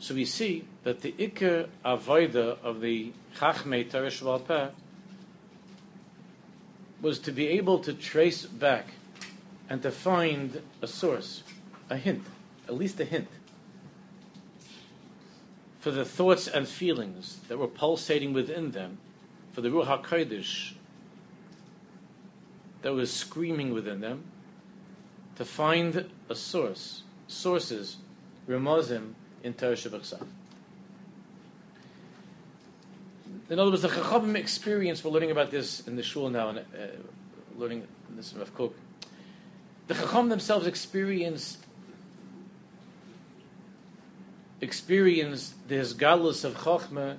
So 0.00 0.12
we 0.12 0.24
see 0.24 0.64
that 0.82 1.02
the 1.02 1.12
Iker 1.12 1.68
Avoida 1.84 2.58
of 2.64 2.80
the 2.80 3.12
Chachmei 3.36 3.88
Teresh 3.88 4.72
was 7.00 7.18
to 7.20 7.30
be 7.30 7.46
able 7.46 7.78
to 7.78 7.92
trace 7.92 8.44
back 8.44 8.88
and 9.68 9.80
to 9.82 9.92
find 9.92 10.60
a 10.82 10.88
source, 10.88 11.44
a 11.88 11.96
hint, 11.96 12.24
at 12.66 12.74
least 12.74 12.98
a 12.98 13.04
hint, 13.04 13.28
for 15.78 15.92
the 15.92 16.04
thoughts 16.04 16.48
and 16.48 16.66
feelings 16.66 17.38
that 17.46 17.56
were 17.56 17.68
pulsating 17.68 18.32
within 18.32 18.72
them, 18.72 18.98
for 19.52 19.60
the 19.60 19.68
Ruach 19.68 20.02
HaKodesh 20.02 20.72
that 22.82 22.94
was 22.94 23.12
screaming 23.12 23.72
within 23.72 24.00
them 24.00 24.24
to 25.40 25.46
find 25.46 26.10
a 26.28 26.34
source, 26.34 27.02
sources, 27.26 27.96
remozim 28.46 29.14
in 29.42 29.54
Torah 29.54 29.72
Shabbat 29.72 30.22
In 33.48 33.58
other 33.58 33.70
words, 33.70 33.80
the 33.80 33.88
Chachamim 33.88 34.36
experience, 34.36 35.02
we're 35.02 35.12
learning 35.12 35.30
about 35.30 35.50
this 35.50 35.80
in 35.88 35.96
the 35.96 36.02
shul 36.02 36.28
now, 36.28 36.50
and 36.50 36.58
uh, 36.58 36.62
learning 37.56 37.88
this 38.10 38.34
in 38.34 38.38
Rav 38.38 38.54
Kook. 38.54 38.74
The 39.86 39.94
Chacham 39.94 40.28
themselves 40.28 40.66
experienced 40.66 41.64
experienced 44.60 45.66
this 45.68 45.94
galus 45.94 46.44
of 46.44 46.54
Chachma 46.54 47.16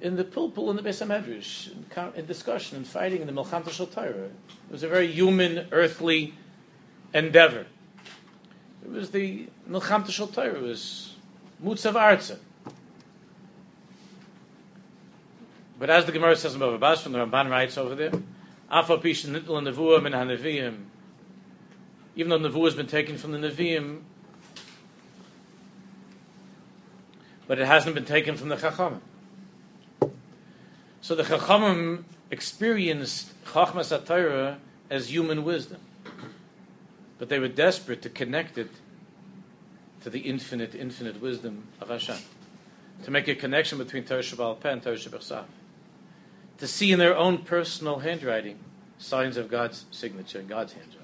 in 0.00 0.16
the 0.16 0.24
pulpul 0.24 0.68
in 0.70 0.74
the 0.74 0.82
Beis 0.82 1.00
Hamedrash, 1.00 1.70
in, 1.70 2.18
in 2.18 2.26
discussion 2.26 2.76
and 2.76 2.84
fighting 2.84 3.20
in 3.20 3.28
the 3.28 3.32
Melcham 3.32 3.70
Shal 3.70 3.86
Torah. 3.86 4.24
It 4.24 4.72
was 4.72 4.82
a 4.82 4.88
very 4.88 5.12
human, 5.12 5.68
earthly 5.70 6.34
endeavor. 7.12 7.66
It 8.84 8.90
was 8.90 9.10
the 9.10 9.48
Melcham 9.68 10.08
Shal 10.10 10.26
Torah. 10.26 10.54
It 10.54 10.62
was 10.62 11.16
Mutzav 11.62 11.92
Arza. 11.92 12.38
But 15.78 15.88
as 15.88 16.04
the 16.04 16.12
Gemara 16.12 16.36
says 16.36 16.54
in 16.54 16.60
Bava 16.60 16.78
Basra, 16.78 17.10
the 17.10 17.18
Ramban 17.18 17.50
writes 17.50 17.78
over 17.78 17.94
there, 17.94 18.12
Afa 18.70 18.98
Pishin 18.98 19.40
Nitl 19.40 19.62
Nevuah 19.62 20.02
Min 20.02 20.12
HaNeviim, 20.12 20.76
even 22.16 22.28
though 22.28 22.38
Nevuah 22.38 22.66
has 22.66 22.74
been 22.74 22.86
taken 22.86 23.16
from 23.16 23.32
the 23.32 23.38
Nevi'im, 23.38 24.00
but 27.46 27.58
it 27.58 27.66
hasn't 27.66 27.94
been 27.94 28.04
taken 28.04 28.36
from 28.36 28.50
the 28.50 28.56
Chachamim. 28.56 29.00
So 31.00 31.14
the 31.14 31.22
Chachamim 31.22 32.04
experienced 32.30 33.32
Chachmas 33.44 33.98
HaTorah 33.98 34.58
as 34.90 35.10
human 35.10 35.44
wisdom, 35.44 35.80
but 37.20 37.28
they 37.28 37.38
were 37.38 37.48
desperate 37.48 38.00
to 38.00 38.08
connect 38.08 38.56
it 38.56 38.70
to 40.00 40.08
the 40.08 40.20
infinite, 40.20 40.74
infinite 40.74 41.20
wisdom 41.20 41.64
of 41.78 41.90
Hashem, 41.90 42.16
to 43.04 43.10
make 43.10 43.28
a 43.28 43.34
connection 43.34 43.76
between 43.76 44.04
Torah 44.04 44.22
Shabbat 44.22 44.64
and 44.64 44.82
Torah 44.82 44.96
Shabbat 44.96 45.44
to 46.56 46.66
see 46.66 46.92
in 46.92 46.98
their 46.98 47.14
own 47.14 47.38
personal 47.38 47.98
handwriting 47.98 48.58
signs 48.96 49.36
of 49.36 49.50
God's 49.50 49.84
signature, 49.90 50.40
God's 50.40 50.72
handwriting. 50.72 51.00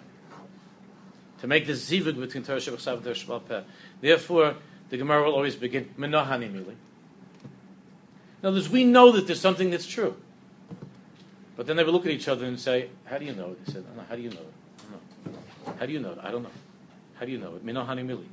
To 1.43 1.47
make 1.47 1.67
the 1.67 1.75
zivug 1.75 2.19
between 2.19 2.45
Torah 2.45 2.61
Shabbat 2.61 2.95
and 2.95 3.05
Torah 3.05 3.15
Shabbat. 3.15 3.65
Therefore, 4.01 4.55
the 4.89 4.97
Gemara 4.97 5.25
will 5.25 5.35
always 5.35 5.55
begin, 5.55 5.91
Menahani 5.99 6.51
Mili. 6.51 6.77
In 8.43 8.49
other 8.49 8.57
words, 8.57 8.71
we 8.71 8.85
know 8.85 9.13
that 9.13 9.27
there's 9.27 9.41
something 9.41 9.69
that's 9.69 9.87
true. 9.87 10.17
But 11.57 11.67
then 11.67 11.77
they 11.77 11.85
would 11.85 11.93
look 11.93 12.07
at 12.07 12.13
each 12.13 12.29
other 12.29 12.47
and 12.47 12.59
say, 12.59 12.89
How 13.05 13.19
do 13.19 13.27
you 13.27 13.35
know? 13.35 13.55
They 13.67 13.73
said, 13.75 13.85
How 14.09 14.17
do 14.17 14.23
you 14.23 14.31
know. 14.31 14.47
How 15.79 15.87
do 15.87 15.93
you 15.93 16.01
know 16.01 16.13
it? 16.13 16.19
I 16.23 16.31
don't 16.31 16.43
know. 16.43 16.51
How 17.15 17.27
do 17.27 17.33
you 17.33 17.39
know 17.39 17.57
it? 17.57 17.65
Menahani 17.65 18.05
Mili. 18.05 18.27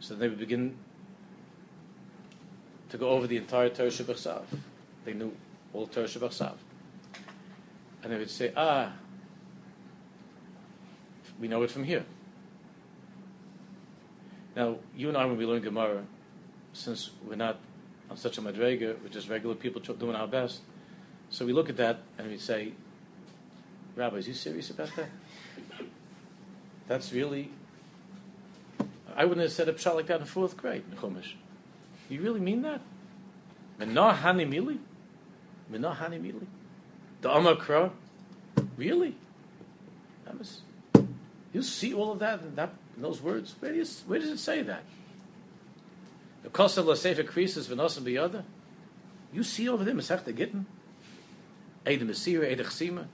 So 0.00 0.14
they 0.14 0.28
would 0.28 0.38
begin 0.38 0.76
to 2.90 2.98
go 2.98 3.10
over 3.10 3.26
the 3.26 3.36
entire 3.36 3.68
Torah 3.68 3.88
Shabbat 3.88 4.42
They 5.04 5.12
knew 5.12 5.32
all 5.72 5.86
Torah 5.86 6.06
Shabbat 6.06 6.54
And 8.02 8.12
they 8.12 8.18
would 8.18 8.30
say, 8.30 8.52
ah, 8.56 8.92
we 11.40 11.48
know 11.48 11.62
it 11.62 11.70
from 11.70 11.84
here. 11.84 12.04
Now, 14.54 14.76
you 14.96 15.08
and 15.08 15.16
I, 15.16 15.24
when 15.24 15.38
we 15.38 15.46
learn 15.46 15.62
Gemara, 15.62 16.04
since 16.72 17.10
we're 17.26 17.36
not 17.36 17.58
on 18.10 18.16
such 18.16 18.38
a 18.38 18.42
madrega, 18.42 19.02
we're 19.02 19.08
just 19.08 19.28
regular 19.28 19.54
people 19.54 19.80
doing 19.80 20.14
our 20.14 20.28
best, 20.28 20.60
so 21.30 21.46
we 21.46 21.54
look 21.54 21.70
at 21.70 21.78
that 21.78 22.00
and 22.18 22.28
we 22.28 22.36
say, 22.36 22.72
Rabbi, 23.96 24.16
is 24.16 24.28
you 24.28 24.34
serious 24.34 24.70
about 24.70 24.94
that? 24.96 25.08
That's 26.88 27.12
really. 27.12 27.50
I 29.14 29.24
wouldn't 29.24 29.42
have 29.42 29.52
said 29.52 29.68
a 29.68 29.72
pshat 29.72 29.94
like 29.94 30.06
that 30.06 30.20
in 30.20 30.26
fourth 30.26 30.56
grade 30.56 30.84
in 30.90 30.96
Chumash. 30.96 31.34
You 32.08 32.20
really 32.20 32.40
mean 32.40 32.62
that? 32.62 32.80
Menah 33.78 34.16
hani 34.16 34.48
mili? 34.48 34.78
Minahani 35.72 36.20
Mili. 36.20 36.46
The 37.22 37.28
Amakra. 37.30 37.90
Really? 38.76 39.14
That 40.24 40.34
you 41.52 41.62
see 41.62 41.92
all 41.92 42.12
of 42.12 42.18
that 42.20 42.40
in, 42.40 42.54
that 42.54 42.72
in 42.96 43.02
those 43.02 43.20
words? 43.20 43.54
Where, 43.60 43.72
do 43.72 43.78
you, 43.78 43.86
where 44.06 44.18
does 44.18 44.30
it 44.30 44.38
say 44.38 44.62
that? 44.62 44.82
The 46.42 46.48
Kosav 46.48 46.84
Lasefa 46.84 47.24
Krisis 47.24 47.68
Venosim 47.68 48.02
Biyada. 48.02 48.44
You 49.32 49.42
see 49.42 49.68
over 49.68 49.84
there 49.84 49.94
Masechta 49.94 50.34
Gittin? 50.34 50.66
Eid 51.86 52.00
Mesira, 52.00 52.50
Eid 52.50 52.58
Chsima. 52.60 53.06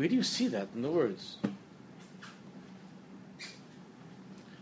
Where 0.00 0.08
do 0.08 0.14
you 0.14 0.22
see 0.22 0.48
that 0.48 0.68
in 0.74 0.80
the 0.80 0.90
words? 0.90 1.36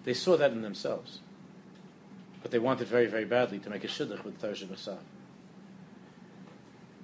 They 0.03 0.13
saw 0.13 0.37
that 0.37 0.51
in 0.51 0.63
themselves. 0.63 1.21
But 2.43 2.51
they 2.51 2.59
wanted 2.59 2.89
very, 2.89 3.07
very 3.07 3.25
badly 3.25 3.61
to 3.61 3.71
make 3.71 3.85
a 3.85 3.87
shidduch 3.87 4.25
with 4.25 4.41
Torah 4.43 4.55
Shabbat 4.55 4.99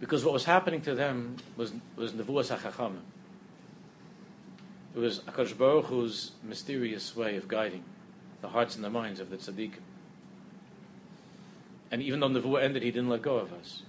Because 0.00 0.24
what 0.24 0.34
was 0.34 0.46
happening 0.46 0.80
to 0.80 0.96
them 0.96 1.36
was, 1.56 1.74
was 1.94 2.10
Nevuas 2.10 2.52
HaChachamim. 2.52 3.02
It 4.96 4.98
was 4.98 5.20
HaKadosh 5.20 5.56
Baruch 5.56 5.84
Hu's 5.84 6.32
mysterious 6.42 7.14
way 7.14 7.36
of 7.36 7.46
guiding 7.46 7.84
the 8.40 8.48
hearts 8.48 8.74
and 8.74 8.84
the 8.84 8.90
minds 8.90 9.20
of 9.20 9.30
the 9.30 9.36
tzaddikim. 9.36 9.78
And 11.92 12.02
even 12.02 12.18
though 12.18 12.30
Nevuah 12.30 12.64
ended, 12.64 12.82
he 12.82 12.90
didn't 12.90 13.10
let 13.10 13.22
go 13.22 13.36
of 13.36 13.52
us. 13.52 13.82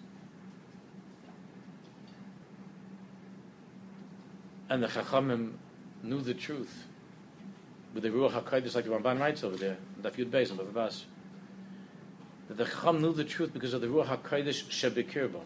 And 4.69 4.81
the 4.81 4.87
Chachamim 4.87 5.53
knew 6.01 6.21
the 6.21 6.33
truth 6.33 6.85
with 7.93 8.03
the 8.03 8.09
Ruach 8.09 8.43
HaKodesh, 8.43 8.75
like 8.75 8.85
the 8.85 8.91
Ramban 8.91 9.19
writes 9.19 9.43
over 9.43 9.55
there, 9.55 9.77
Daf 10.01 10.15
Yud 10.15 10.29
Beis, 10.29 10.51
Bava 10.51 10.73
Bas, 10.73 11.05
that 12.47 12.57
the 12.57 12.65
Chacham 12.65 13.01
knew 13.01 13.13
the 13.13 13.23
truth 13.23 13.53
because 13.53 13.73
of 13.73 13.81
the 13.81 13.87
Ruach 13.87 14.21
HaKodesh 14.21 14.65
Shebekirba. 14.65 15.41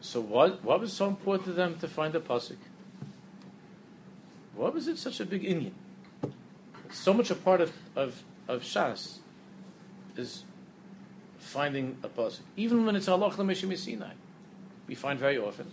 So 0.00 0.20
what, 0.20 0.62
what 0.64 0.80
was 0.80 0.92
so 0.92 1.08
important 1.08 1.46
to 1.46 1.52
them 1.52 1.78
to 1.80 1.88
find 1.88 2.12
the 2.12 2.20
Pasuk? 2.20 2.56
What 4.54 4.74
was 4.74 4.88
it 4.88 4.98
such 4.98 5.20
a 5.20 5.24
big 5.26 5.42
inyan? 5.42 5.72
So 6.90 7.12
much 7.12 7.30
a 7.30 7.34
part 7.34 7.60
of, 7.60 7.72
of, 7.96 8.22
of 8.46 8.62
Shas 8.62 9.18
is 10.16 10.44
finding 11.38 11.98
a 12.02 12.08
Pasuk. 12.08 12.40
Even 12.56 12.86
when 12.86 12.94
it's 12.94 13.08
Allah 13.08 13.32
Sinai, 13.32 14.12
we 14.86 14.94
find 14.94 15.18
very 15.18 15.38
often 15.38 15.72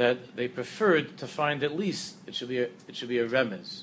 that 0.00 0.34
they 0.34 0.48
preferred 0.48 1.18
to 1.18 1.26
find 1.26 1.62
at 1.62 1.76
least 1.76 2.16
it 2.26 2.34
should 2.34 2.48
be 2.48 2.56
a, 2.56 2.68
it 2.88 2.96
should 2.96 3.10
be 3.10 3.18
a 3.18 3.28
remez. 3.28 3.82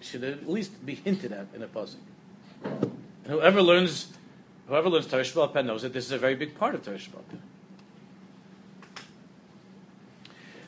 It 0.00 0.06
should 0.06 0.24
at 0.24 0.48
least 0.48 0.84
be 0.84 0.96
hinted 0.96 1.30
at 1.30 1.46
in 1.54 1.62
a 1.62 1.68
pasuk. 1.68 1.94
And 2.64 2.90
whoever 3.26 3.62
learns 3.62 4.12
whoever 4.66 4.88
learns 4.88 5.06
Torah 5.06 5.22
Shabbat 5.22 5.64
knows 5.64 5.82
that 5.82 5.92
this 5.92 6.06
is 6.06 6.10
a 6.10 6.18
very 6.18 6.34
big 6.34 6.58
part 6.58 6.74
of 6.74 6.84
Torah 6.84 6.98
Shabbat 6.98 7.38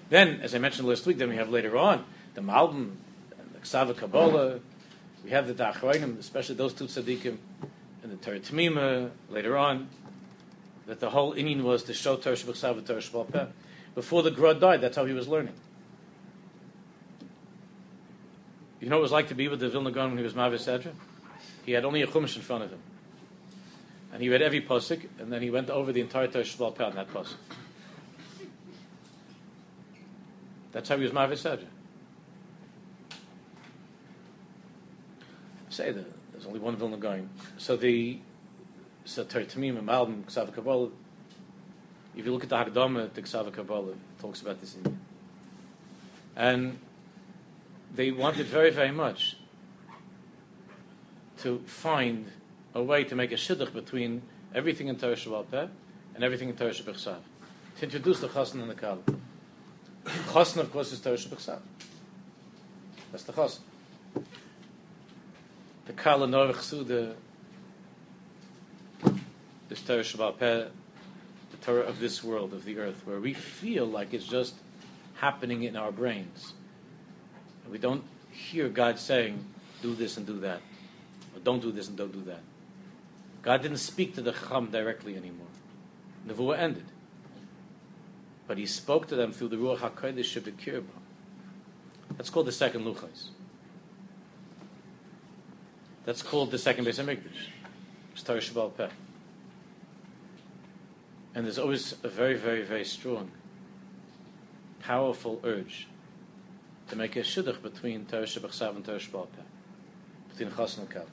Then, 0.09 0.38
as 0.40 0.54
I 0.54 0.59
mentioned 0.59 0.87
last 0.87 1.04
week, 1.04 1.18
then 1.18 1.30
we 1.30 1.37
have 1.37 1.50
later 1.50 1.76
on 1.76 2.04
the 2.37 2.40
Malbim, 2.40 2.92
the 3.52 3.59
Ksava 3.59 3.96
Kabbalah, 3.96 4.61
we 5.24 5.30
have 5.30 5.48
the 5.48 5.54
Dachroinim, 5.54 6.16
especially 6.20 6.54
those 6.54 6.74
two 6.74 6.85
tzaddikim, 6.85 7.38
and 8.04 8.12
the 8.12 8.16
Torah 8.24 8.38
Tamima 8.38 9.11
later 9.30 9.56
on, 9.56 9.88
that 10.87 11.00
the 11.00 11.11
whole 11.11 11.35
inyan 11.35 11.62
was 11.62 11.83
to 11.83 11.92
show 11.92 12.14
Torah 12.14 12.37
Shabbat 12.37 12.78
and 12.78 12.87
Torah 12.87 13.00
Shabbat 13.00 13.50
before 13.94 14.22
the 14.22 14.31
Gra 14.31 14.55
died, 14.55 14.81
that's 14.81 14.96
how 14.96 15.05
he 15.05 15.12
was 15.12 15.29
learning. 15.29 15.55
You 18.81 18.88
know 18.88 18.96
what 18.96 19.00
it 19.00 19.03
was 19.03 19.12
like 19.12 19.29
to 19.29 19.35
be 19.35 19.48
with 19.48 19.61
the 19.61 19.68
Vilna 19.68 19.90
Gaon 19.90 20.11
when 20.11 20.18
he 20.18 20.24
was 20.24 20.35
Mavis 20.35 20.66
Sedra? 20.66 20.92
He 21.66 21.72
had 21.72 21.85
only 21.85 22.03
a 22.03 22.07
Chumash 22.07 22.37
in 22.37 22.42
front 22.42 22.64
of 22.64 22.70
him. 22.70 22.81
And 24.12 24.22
he 24.22 24.29
read 24.29 24.42
every 24.42 24.62
posik, 24.62 25.07
and 25.18 25.33
then 25.33 25.42
he 25.42 25.50
went 25.50 25.70
over 25.70 25.92
the 25.92 26.00
entire 26.00 26.26
Torah 26.26 26.44
Shval 26.44 26.74
Peh 26.74 26.90
that 26.90 27.12
posik. 27.12 27.35
That's 30.72 30.88
how 30.88 30.96
he 30.96 31.03
was 31.03 31.12
Mavis 31.12 31.42
Sedra. 31.42 31.66
Say 35.68 35.92
that 35.92 36.33
there's 36.33 36.46
only 36.46 36.59
one 36.59 36.76
Vilna 36.76 36.96
Gaon. 36.96 37.29
So 37.59 37.76
the 37.76 38.18
so 39.05 39.24
Torah 39.24 39.44
Tamim 39.44 39.79
and 39.79 39.88
Malbim, 39.88 40.24
Ksav 40.24 40.53
Kabbalah, 40.53 40.90
if 42.16 42.27
you 42.27 42.33
look 42.33 42.42
at 42.42 42.49
the 42.49 42.57
Hagdama, 42.57 43.12
the 43.12 43.23
Ksava 43.23 43.53
Kabbalah 43.53 43.94
talks 44.20 44.40
about 44.40 44.61
this 44.61 44.77
And 46.37 46.79
they 47.94 48.11
wanted 48.11 48.46
very, 48.46 48.70
very 48.70 48.90
much 48.90 49.37
to 51.38 51.59
find 51.61 52.27
a 52.75 52.83
way 52.83 53.05
to 53.05 53.14
make 53.14 53.33
a 53.33 53.37
shidduch 53.37 53.73
between 53.73 54.23
everything 54.55 54.88
in 54.88 54.96
Torah 54.96 55.16
Shabbat 55.16 55.68
and 56.14 56.25
everything 56.25 56.49
in 56.49 56.57
Torah 56.57 56.70
Shabbat 56.70 57.03
To 57.79 57.85
introduce 57.85 58.20
the 58.20 58.29
Chasna 58.29 58.62
and 58.62 58.70
the 58.70 58.75
Kala. 58.75 58.99
Chasna, 60.05 60.59
of 60.59 60.73
course, 60.73 60.92
is 60.92 61.01
Torah 61.01 61.16
Shabbat 61.16 61.61
That's 63.11 63.25
the 63.25 63.33
Chasna. 63.33 63.61
the 65.87 65.92
Kala 65.94 66.27
Norach 66.27 66.61
Suda, 66.61 67.14
this 69.68 69.81
Torah 69.83 70.03
Shabbat 70.03 70.70
Torah 71.61 71.83
of 71.83 72.01
this 72.01 72.25
world, 72.25 72.53
of 72.53 72.64
the 72.64 72.79
earth, 72.79 73.03
where 73.05 73.20
we 73.20 73.35
feel 73.35 73.87
like 73.87 74.14
it's 74.14 74.27
just 74.27 74.55
happening 75.14 75.62
in 75.62 75.77
our 75.77 75.92
brains. 75.92 76.55
We 77.70 77.79
don't 77.79 78.05
hear 78.31 78.68
God 78.68 78.99
saying, 78.99 79.44
do 79.83 79.94
this 79.94 80.16
and 80.16 80.27
do 80.27 80.40
that, 80.40 80.61
or 81.35 81.40
don't 81.42 81.61
do 81.61 81.70
this 81.70 81.88
and 81.88 81.96
don't 81.96 82.12
do 82.12 82.23
that. 82.23 82.40
God 83.42 83.62
didn't 83.62 83.79
speak 83.79 84.14
to 84.16 84.23
the 84.23 84.33
Chacham 84.33 84.70
directly 84.70 85.16
anymore. 85.16 85.46
Nevuah 86.27 86.59
ended. 86.59 86.87
But 88.46 88.59
he 88.59 88.66
spoke 88.66 89.07
to 89.09 89.14
them 89.14 89.33
through 89.33 89.49
the 89.49 89.57
Ruach 89.57 89.79
HaKodesh 89.79 90.40
Shebekirba. 90.40 90.85
That's 92.16 92.31
called 92.31 92.46
the 92.46 92.53
second 92.53 92.85
Luchais. 92.85 93.29
That's 96.05 96.23
called 96.23 96.51
the 96.51 96.59
second 96.59 96.87
Beis 96.87 97.03
HaMikdash. 97.03 97.49
It's 98.12 98.23
Torah 98.23 98.40
Shabbal 98.40 98.77
Peh. 98.77 98.88
And 101.35 101.45
there's 101.45 101.59
always 101.59 101.95
a 102.03 102.09
very, 102.09 102.35
very, 102.35 102.62
very 102.62 102.85
strong, 102.85 103.31
powerful 104.81 105.40
urge 105.45 105.87
to 106.88 106.97
make 106.97 107.14
a 107.14 107.21
shidduch 107.21 107.62
between 107.62 108.05
Torah 108.07 108.25
Shabbat 108.25 108.75
and 108.75 108.85
Torah 108.85 108.99
Shabbal 108.99 109.29
Between 110.29 110.57
Chas 110.57 110.79
and 110.79 110.90
Kal. 110.90 111.07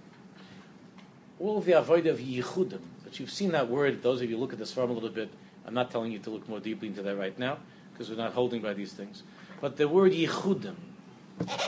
All 1.39 1.62
the 1.62 1.73
avoid 1.73 2.08
of 2.08 2.17
yichudim, 2.17 2.82
but 3.03 3.19
you've 3.19 3.30
seen 3.30 3.51
that 3.51 3.69
word, 3.69 4.01
those 4.01 4.23
of 4.23 4.30
you 4.30 4.38
look 4.38 4.53
at 4.53 4.60
this 4.60 4.73
farm 4.73 4.89
a 4.89 4.93
little 4.93 5.10
bit, 5.10 5.30
I'm 5.67 5.75
not 5.75 5.91
telling 5.91 6.12
you 6.12 6.17
to 6.19 6.32
look 6.32 6.49
more 6.49 6.60
deeply 6.60 6.88
into 6.88 7.03
that 7.03 7.15
right 7.15 7.38
now, 7.38 7.60
because 7.93 8.10
we're 8.10 8.15
not 8.15 8.34
holding 8.34 8.62
by 8.62 8.73
these 8.73 8.93
things. 8.93 9.21
But 9.62 9.77
the 9.77 9.88
word 9.88 10.13
yichudim, 10.13 10.75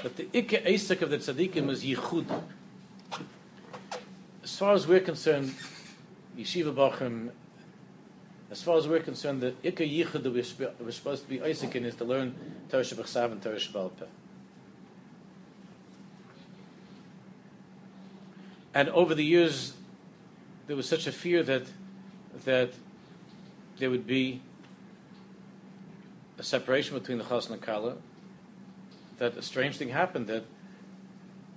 that 0.01 0.15
the 0.15 0.25
ikke 0.33 0.65
esek 0.65 1.03
of 1.03 1.11
the 1.11 1.17
tzaddikim 1.17 1.69
is 1.69 1.83
yichudim. 1.83 2.41
As 4.43 4.57
far 4.57 4.73
as 4.73 4.87
we're 4.87 5.01
concerned, 5.01 5.53
yeshiva 6.35 6.73
bachim, 6.73 7.29
as 8.51 8.63
far 8.63 8.77
as 8.77 8.87
we're 8.87 8.99
concerned, 8.99 9.41
the 9.41 9.51
ikke 9.63 9.87
yichud 9.87 10.23
that 10.23 10.31
we're, 10.31 10.71
we're 10.79 10.91
supposed 10.91 11.23
to 11.23 11.29
be 11.29 11.37
esek 11.39 11.75
in 11.75 11.85
is 11.85 11.95
to 11.95 12.03
learn 12.03 12.35
Torah 12.69 12.83
Shabbat 12.83 13.31
and 13.31 13.41
Torah 13.41 13.57
Shabbat. 13.57 14.07
And 18.73 18.89
over 18.89 19.13
the 19.13 19.25
years, 19.25 19.73
there 20.67 20.75
was 20.75 20.87
such 20.87 21.07
a 21.07 21.11
fear 21.11 21.43
that 21.43 21.63
that 22.45 22.71
there 23.77 23.89
would 23.89 24.05
be 24.05 24.41
a 26.37 26.43
separation 26.43 26.97
between 26.97 27.17
the 27.17 27.23
Chas 27.23 27.49
and 27.49 27.59
the 27.59 27.65
Kala, 27.65 27.95
that 29.17 29.35
a 29.35 29.41
strange 29.41 29.77
thing 29.77 29.89
happened 29.89 30.27
that 30.27 30.45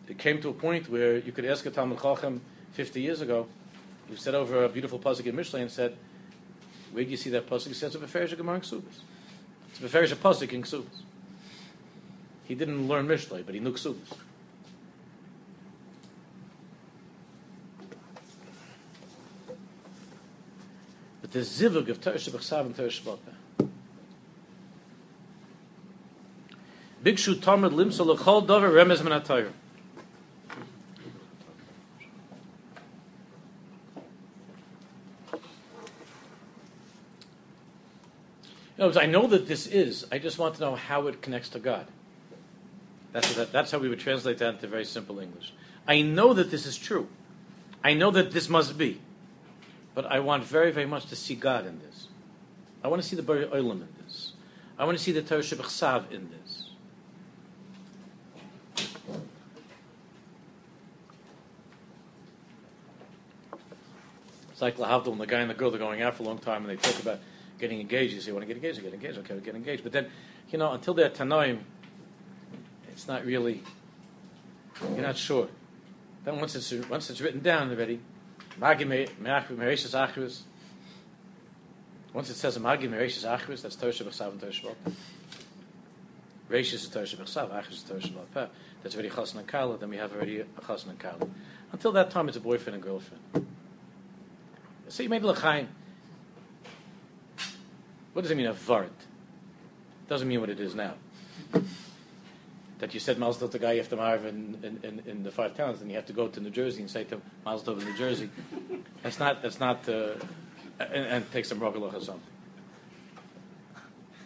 it 0.09 0.18
came 0.18 0.40
to 0.42 0.48
a 0.48 0.52
point 0.52 0.88
where 0.88 1.18
you 1.18 1.31
could 1.31 1.44
ask 1.44 1.64
a 1.66 1.70
Talmud 1.70 2.00
Chacham 2.02 2.40
50 2.72 3.00
years 3.00 3.20
ago, 3.20 3.46
who 4.09 4.16
said 4.16 4.35
over 4.35 4.64
a 4.64 4.68
beautiful 4.68 4.98
pasuk 4.98 5.26
in 5.26 5.37
Mishlei 5.37 5.61
and 5.61 5.70
said, 5.70 5.96
where 6.92 7.05
do 7.05 7.11
you 7.11 7.16
see 7.16 7.31
that 7.31 7.48
pasuk? 7.48 7.68
He 7.68 7.74
says, 7.74 7.94
a 7.94 7.98
Beferish 7.98 8.37
Gemara 8.37 8.57
in 8.57 8.61
Ksubas. 8.61 9.00
It's 9.70 9.81
a 9.81 9.83
Beferish 9.83 10.14
pasuk 10.14 10.52
in 10.52 10.62
Ksubas. 10.62 11.02
He 12.44 12.55
didn't 12.55 12.87
learn 12.87 13.07
Mishlei, 13.07 13.44
but 13.44 13.55
he 13.55 13.61
knew 13.61 13.72
Ksubas. 13.72 14.16
But 21.22 21.31
the 21.31 21.40
zivug 21.40 21.88
of 21.88 22.00
Torah 22.00 22.16
Shabbat 22.16 22.66
and 22.66 22.76
Torah 22.76 22.88
Shabbat 22.88 23.18
Bigshu 27.02 27.40
Talmud 27.40 27.72
Limsa 27.72 28.05
L'chol 28.05 28.46
Dover 28.46 28.70
Remez 28.70 29.02
Min 29.02 29.12
Words, 38.86 38.96
I 38.96 39.06
know 39.06 39.26
that 39.28 39.46
this 39.46 39.66
is. 39.66 40.06
I 40.10 40.18
just 40.18 40.38
want 40.38 40.56
to 40.56 40.60
know 40.60 40.74
how 40.74 41.06
it 41.06 41.22
connects 41.22 41.48
to 41.50 41.58
God. 41.58 41.86
That's, 43.12 43.34
that, 43.34 43.52
that's 43.52 43.70
how 43.70 43.78
we 43.78 43.88
would 43.88 44.00
translate 44.00 44.38
that 44.38 44.54
into 44.54 44.66
very 44.66 44.84
simple 44.84 45.20
English. 45.20 45.52
I 45.86 46.02
know 46.02 46.32
that 46.32 46.50
this 46.50 46.66
is 46.66 46.76
true. 46.76 47.08
I 47.84 47.94
know 47.94 48.10
that 48.10 48.32
this 48.32 48.48
must 48.48 48.76
be. 48.78 49.00
But 49.94 50.06
I 50.06 50.20
want 50.20 50.44
very, 50.44 50.72
very 50.72 50.86
much 50.86 51.06
to 51.06 51.16
see 51.16 51.34
God 51.34 51.66
in 51.66 51.78
this. 51.80 52.08
I 52.82 52.88
want 52.88 53.02
to 53.02 53.08
see 53.08 53.14
the 53.14 53.22
Bari 53.22 53.46
Olam 53.46 53.82
in 53.82 53.88
this. 54.04 54.32
I 54.78 54.84
want 54.84 54.96
to 54.96 55.04
see 55.04 55.12
the 55.12 55.22
Torah 55.22 55.42
Shabbat 55.42 56.10
in 56.10 56.30
this. 56.30 56.70
It's 64.50 64.62
like 64.62 64.76
Lahavdil 64.78 65.12
and 65.12 65.20
the 65.20 65.26
guy 65.26 65.40
and 65.40 65.50
the 65.50 65.54
girl, 65.54 65.70
they're 65.70 65.78
going 65.78 66.02
out 66.02 66.14
for 66.14 66.22
a 66.22 66.26
long 66.26 66.38
time 66.38 66.68
and 66.68 66.70
they 66.70 66.76
talk 66.76 67.00
about 67.00 67.20
getting 67.62 67.81
engaged. 67.81 68.12
You 68.12 68.20
say, 68.20 68.27
you 68.27 68.35
want 68.35 68.42
to 68.42 68.53
get 68.53 68.57
engaged? 68.57 68.81
I 68.81 68.83
get 68.83 68.92
engaged. 68.92 69.18
Okay, 69.18 69.35
we 69.35 69.40
get 69.40 69.55
engaged. 69.55 69.83
But 69.85 69.92
then, 69.92 70.09
you 70.51 70.59
know, 70.59 70.72
until 70.72 70.92
they're 70.94 71.09
Tanoim, 71.09 71.61
it's 72.88 73.09
not 73.09 73.25
really, 73.25 73.62
you're 74.83 75.07
not 75.07 75.16
sure. 75.16 75.48
Then 76.25 76.38
once 76.38 76.55
it's, 76.55 76.72
once 76.88 77.09
it's 77.09 77.20
written 77.20 77.40
down 77.40 77.70
already, 77.70 78.01
once 78.61 78.81
it 82.29 82.35
says 82.35 82.59
Magi 82.59 82.87
Mereshis 82.87 83.25
Achris, 83.25 83.62
that's 83.62 83.77
Torah 83.77 83.92
Shabbat 83.92 84.20
and 84.20 84.40
Shabbat. 84.42 84.92
Reshis 86.51 86.75
is 86.75 86.88
Torah 86.88 87.07
Shabbat 87.07 87.51
Achris 87.51 87.72
is 87.72 87.83
Torah 87.83 88.01
Shabbat 88.01 88.51
That's 88.83 88.94
already 88.94 89.09
Chassan 89.09 89.38
and 89.38 89.46
Kala, 89.46 89.79
then 89.79 89.88
we 89.88 89.96
have 89.96 90.12
already 90.12 90.40
a 90.40 90.44
Chassan 90.44 90.90
and 90.90 90.98
Kala. 90.98 91.29
Until 91.72 91.92
that 91.92 92.11
time, 92.11 92.29
it's 92.29 92.37
a 92.37 92.40
boyfriend 92.40 92.75
and 92.75 92.83
girlfriend. 92.83 93.46
So 94.88 95.03
you 95.03 95.09
made 95.09 95.22
L'chaim. 95.22 95.68
What 98.12 98.22
does 98.22 98.31
it 98.31 98.37
mean, 98.37 98.46
a? 98.46 98.53
It 98.53 98.90
doesn't 100.09 100.29
mean 100.29 100.40
what 100.40 100.51
it 100.51 100.61
is 100.61 100.75
now. 100.75 100.94
That 102.79 102.94
you 102.94 103.01
said 103.01 103.18
Mazel 103.18 103.48
Tov 103.48 103.53
to 103.53 103.59
guy 103.59 103.79
after 103.79 103.96
Marv 103.96 104.27
in, 104.27 104.81
in, 104.83 105.03
in, 105.07 105.22
the 105.22 105.31
five 105.31 105.57
towns, 105.57 105.81
and 105.81 105.90
you 105.90 105.96
have 105.96 106.07
to 106.07 106.12
go 106.12 106.29
to 106.29 106.40
New 106.40 106.51
Jersey 106.51 106.81
and 106.81 106.90
say 106.90 107.05
to 107.05 107.20
Mazel 107.44 107.75
Tov 107.75 107.81
in 107.81 107.87
New 107.87 107.96
Jersey. 107.96 108.29
That's 109.03 109.18
not, 109.18 109.40
that's 109.40 109.61
not, 109.61 109.88
uh, 109.88 110.14
and, 110.81 111.07
and 111.07 111.33
take 111.33 111.44
some 111.44 111.61
rogalach 111.61 111.94
or 111.94 112.01
something 112.01 112.22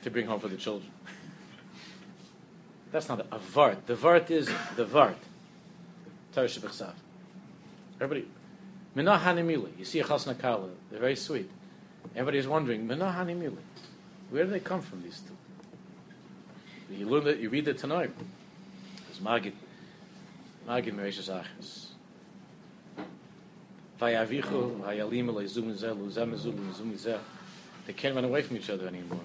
to 0.03 0.11
bring 0.11 0.27
home 0.27 0.41
for 0.41 0.49
the 0.49 0.57
children. 0.57 0.91
That's 2.93 3.09
not 3.09 3.21
a, 3.21 3.37
a 3.37 3.39
vart. 3.39 3.85
The 3.87 3.95
vart 3.95 4.31
is 4.31 4.47
the 4.77 4.87
vart. 4.87 5.17
Everybody, 7.99 8.29
Minah 8.95 9.19
Hanimili. 9.19 9.79
You 9.79 9.85
see 9.85 10.01
a 10.01 10.05
Chasna 10.05 10.39
Kala. 10.39 10.69
They're 10.91 11.01
very 11.01 11.17
sweet. 11.17 11.51
Everybody's 12.15 12.47
wondering, 12.47 12.87
Minah 12.87 13.15
Hanimili. 13.15 13.57
Where 14.31 14.45
do 14.45 14.51
they 14.51 14.61
come 14.61 14.81
from, 14.81 15.03
these 15.03 15.21
two? 15.21 16.95
You 16.95 17.09
learn 17.09 17.25
that, 17.25 17.39
you 17.39 17.49
read 17.49 17.65
the 17.65 17.75
Tanakh. 17.75 18.11
It's 19.11 19.19
Magid. 19.19 19.53
Magid 20.69 20.95
Mereshus 20.95 21.31
Achas. 21.31 21.87
Vayavichu, 24.01 24.81
Vayalim, 24.81 25.33
Lezum 25.33 25.73
Zeh, 25.75 25.97
Luzem 25.97 26.35
Zul, 26.35 26.53
Luzum 26.53 26.93
Zeh. 26.95 27.19
They 27.87 27.93
can't 27.93 28.15
run 28.15 28.25
away 28.25 28.43
from 28.43 28.57
each 28.57 28.69
other 28.69 28.87
anymore. 28.87 29.21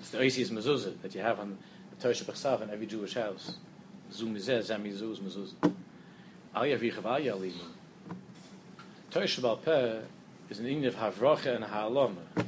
It's 0.00 0.10
the 0.10 0.18
Oisius 0.18 0.50
mezuzah 0.50 1.00
that 1.02 1.14
you 1.14 1.20
have 1.20 1.38
on 1.38 1.56
the 1.90 2.02
Torah 2.02 2.14
Shabbat 2.14 2.62
in 2.62 2.70
every 2.70 2.86
Jewish 2.86 3.14
house. 3.14 3.56
Zum 4.12 4.34
Zeh, 4.36 4.62
Zem 4.62 4.84
Mezuz, 4.84 5.18
Mezuzah. 5.18 5.72
Al 6.54 6.62
Yavichu, 6.62 7.00
Vayalim. 7.00 7.52
Torah 9.10 9.56
Peh 9.56 10.00
is 10.50 10.58
an 10.58 10.66
union 10.66 10.86
of 10.86 10.96
Havracha 10.96 11.54
and 11.54 11.64
Ha'alama. 11.64 12.16
You 12.36 12.44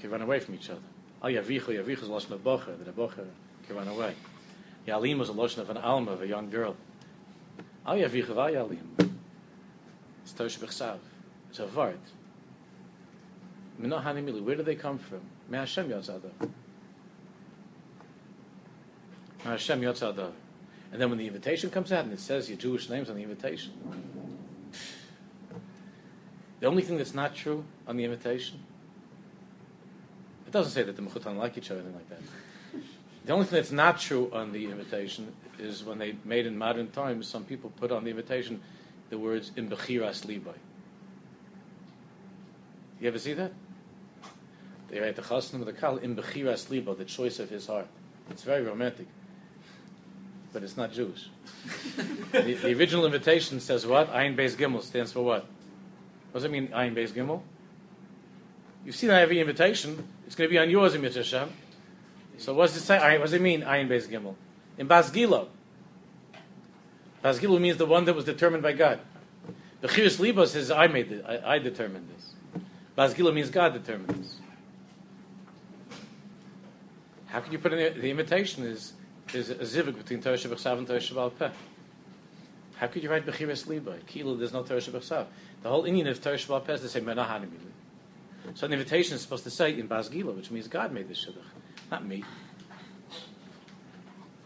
can 0.00 0.10
run 0.10 0.22
away 0.22 0.40
from 0.40 0.54
each 0.54 0.70
other. 0.70 0.80
Al 1.22 1.30
Yavichu, 1.30 1.68
Yavichu 1.68 2.02
is 2.02 2.08
a 2.08 2.10
Lashon 2.10 2.32
of 2.32 2.42
Bocher, 2.42 2.78
that 2.78 2.88
a 2.88 2.92
Bocher 2.92 3.26
can 3.66 3.76
run 3.76 3.88
away. 3.88 4.14
Yalim 4.88 5.20
is 5.20 5.28
a 5.28 5.32
Lashon 5.32 5.58
of 5.58 5.70
an 5.70 5.76
Alma, 5.76 6.12
of 6.12 6.22
a 6.22 6.26
young 6.26 6.50
girl. 6.50 6.76
Al 7.86 7.96
Yavichu, 7.96 8.28
Vayalim. 8.28 9.12
It's 10.22 10.32
Torah 10.32 10.48
Shabbat 10.48 10.98
It's 11.50 11.58
a 11.58 11.66
Vart. 11.66 11.96
Minah 13.80 14.42
Where 14.42 14.56
do 14.56 14.62
they 14.62 14.74
come 14.74 14.98
from? 14.98 15.20
Me 15.48 15.58
Hashem 15.58 15.88
Yotzada. 15.88 16.30
Me 16.40 16.48
Hashem 19.44 19.80
Yotzada. 19.82 20.32
And 20.92 21.02
then 21.02 21.10
when 21.10 21.18
the 21.18 21.26
invitation 21.26 21.70
comes 21.70 21.92
out 21.92 22.04
and 22.04 22.12
it 22.12 22.20
says 22.20 22.48
your 22.48 22.56
Jewish 22.56 22.88
names 22.88 23.10
on 23.10 23.16
the 23.16 23.22
invitation, 23.22 23.72
the 26.64 26.70
only 26.70 26.82
thing 26.82 26.96
that's 26.96 27.12
not 27.12 27.34
true 27.34 27.62
on 27.86 27.98
the 27.98 28.04
invitation, 28.04 28.58
it 30.46 30.50
doesn't 30.50 30.72
say 30.72 30.82
that 30.82 30.96
the 30.96 31.02
Mechutan 31.02 31.36
like 31.36 31.58
each 31.58 31.70
other, 31.70 31.80
anything 31.80 31.94
like 31.94 32.08
that. 32.08 32.20
The 33.26 33.34
only 33.34 33.44
thing 33.44 33.56
that's 33.56 33.70
not 33.70 34.00
true 34.00 34.30
on 34.32 34.50
the 34.50 34.64
invitation 34.64 35.34
is 35.58 35.84
when 35.84 35.98
they 35.98 36.16
made 36.24 36.46
in 36.46 36.56
modern 36.56 36.90
times, 36.90 37.28
some 37.28 37.44
people 37.44 37.68
put 37.76 37.92
on 37.92 38.04
the 38.04 38.08
invitation 38.08 38.62
the 39.10 39.18
words 39.18 39.52
in 39.56 39.68
Bechiras 39.68 40.24
Libai. 40.24 40.54
You 42.98 43.08
ever 43.08 43.18
see 43.18 43.34
that? 43.34 43.52
They 44.88 45.00
write 45.00 45.16
the 45.16 45.22
chasna 45.22 45.60
of 45.60 45.66
the 45.66 45.74
kal 45.74 45.98
in 45.98 46.16
bechiras 46.16 46.70
libo, 46.70 46.94
the 46.94 47.04
choice 47.04 47.40
of 47.40 47.50
his 47.50 47.66
heart. 47.66 47.88
It's 48.30 48.42
very 48.42 48.62
romantic. 48.62 49.08
but 50.50 50.62
it's 50.62 50.78
not 50.78 50.94
Jewish. 50.94 51.28
the, 52.32 52.54
the 52.54 52.72
original 52.74 53.04
invitation 53.04 53.60
says 53.60 53.86
what? 53.86 54.10
Ayin 54.14 54.34
Beis 54.34 54.56
Gimel 54.56 54.82
stands 54.82 55.12
for 55.12 55.22
what? 55.22 55.46
What 56.34 56.40
does 56.40 56.46
it 56.46 56.50
mean, 56.50 56.66
Ayin 56.70 56.96
Beis 56.96 57.12
Gimel? 57.12 57.42
You've 58.84 58.96
seen 58.96 59.10
every 59.10 59.38
invitation. 59.38 60.08
It's 60.26 60.34
going 60.34 60.50
to 60.50 60.52
be 60.52 60.58
on 60.58 60.68
yours, 60.68 60.96
Emir 60.96 61.12
Hashem. 61.12 61.48
So 62.38 62.54
what 62.54 62.66
does 62.66 62.76
it 62.76 62.80
say? 62.80 62.98
What 63.18 63.26
does 63.26 63.34
it 63.34 63.40
mean, 63.40 63.60
Ayin 63.60 63.86
Beis 63.86 64.08
Gimel? 64.08 64.34
In 64.76 64.88
Bas 64.88 65.12
Gilo. 65.12 65.46
Bas 67.22 67.38
Gilo 67.38 67.60
means 67.60 67.76
the 67.76 67.86
one 67.86 68.04
that 68.06 68.16
was 68.16 68.24
determined 68.24 68.64
by 68.64 68.72
God. 68.72 68.98
The 69.80 69.86
Chiris 69.86 70.18
Liba 70.18 70.48
says, 70.48 70.72
I 70.72 70.88
made 70.88 71.12
it, 71.12 71.24
I, 71.24 71.54
I 71.54 71.58
determined 71.60 72.08
this. 72.16 72.32
Bas 72.96 73.14
Gilo 73.14 73.32
means 73.32 73.50
God 73.50 73.72
determined 73.72 74.20
this. 74.20 74.34
How 77.26 77.38
can 77.38 77.52
you 77.52 77.60
put 77.60 77.72
in 77.74 77.78
the, 77.78 78.00
the 78.00 78.10
invitation 78.10 78.64
is 78.64 78.94
there's 79.28 79.50
a 79.50 79.54
zivik 79.54 79.96
between 79.96 80.20
Torah 80.20 80.36
Shabbat 80.36 80.78
and 80.78 80.86
Torah 80.88 80.98
Shabbat. 80.98 81.52
How 82.74 82.88
could 82.88 83.04
you 83.04 83.08
write 83.08 83.24
Bechiras 83.24 83.68
Liba? 83.68 83.98
Kilo, 84.08 84.34
there's 84.34 84.52
no 84.52 84.64
Torah 84.64 84.80
Shabbat 84.80 85.26
The 85.64 85.70
whole 85.70 85.84
inyan 85.84 86.10
of 86.10 86.20
Torah 86.20 86.36
Shabbat 86.36 86.68
is 86.68 86.82
to 86.82 86.90
say 86.90 87.00
Menahani 87.00 87.48
So 88.52 88.66
an 88.66 88.74
invitation 88.74 89.14
is 89.14 89.22
supposed 89.22 89.44
to 89.44 89.50
say 89.50 89.78
in 89.78 89.86
Bas 89.86 90.10
Gila, 90.10 90.32
which 90.32 90.50
means 90.50 90.68
God 90.68 90.92
made 90.92 91.08
this 91.08 91.24
shidduch, 91.24 91.40
not 91.90 92.04
me. 92.04 92.22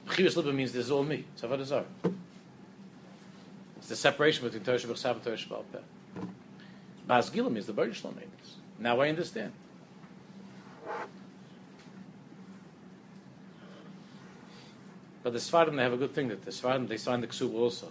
Bechiras 0.07 0.37
Liba 0.37 0.53
means 0.53 0.71
this 0.71 0.85
is 0.85 0.91
all 0.93 1.03
me. 1.03 1.25
Is? 1.35 1.73
It's 3.79 3.89
the 3.89 3.97
separation 3.97 4.45
between 4.45 4.63
Torah 4.63 4.79
Shabbat 4.79 5.15
and 5.15 5.25
Torah 5.25 5.37
Shabbat 5.37 5.65
Peh. 5.73 6.23
Bas 7.09 7.31
Gila 7.31 7.51
means 7.51 7.67
the 7.67 7.73
Baruch 7.73 8.05
made 8.05 8.31
this. 8.41 8.55
Now 8.79 9.01
I 9.01 9.09
understand. 9.09 9.53
But 15.25 15.33
the 15.33 15.41
Svardim, 15.41 15.75
they 15.75 15.83
have 15.83 15.95
a 15.95 15.97
good 15.97 16.15
thing 16.15 16.29
that 16.29 16.45
the 16.45 16.53
Svardim, 16.53 16.87
they 16.87 16.97
sign 16.97 17.23
the 17.23 17.27
Ksub 17.27 17.53
also. 17.55 17.89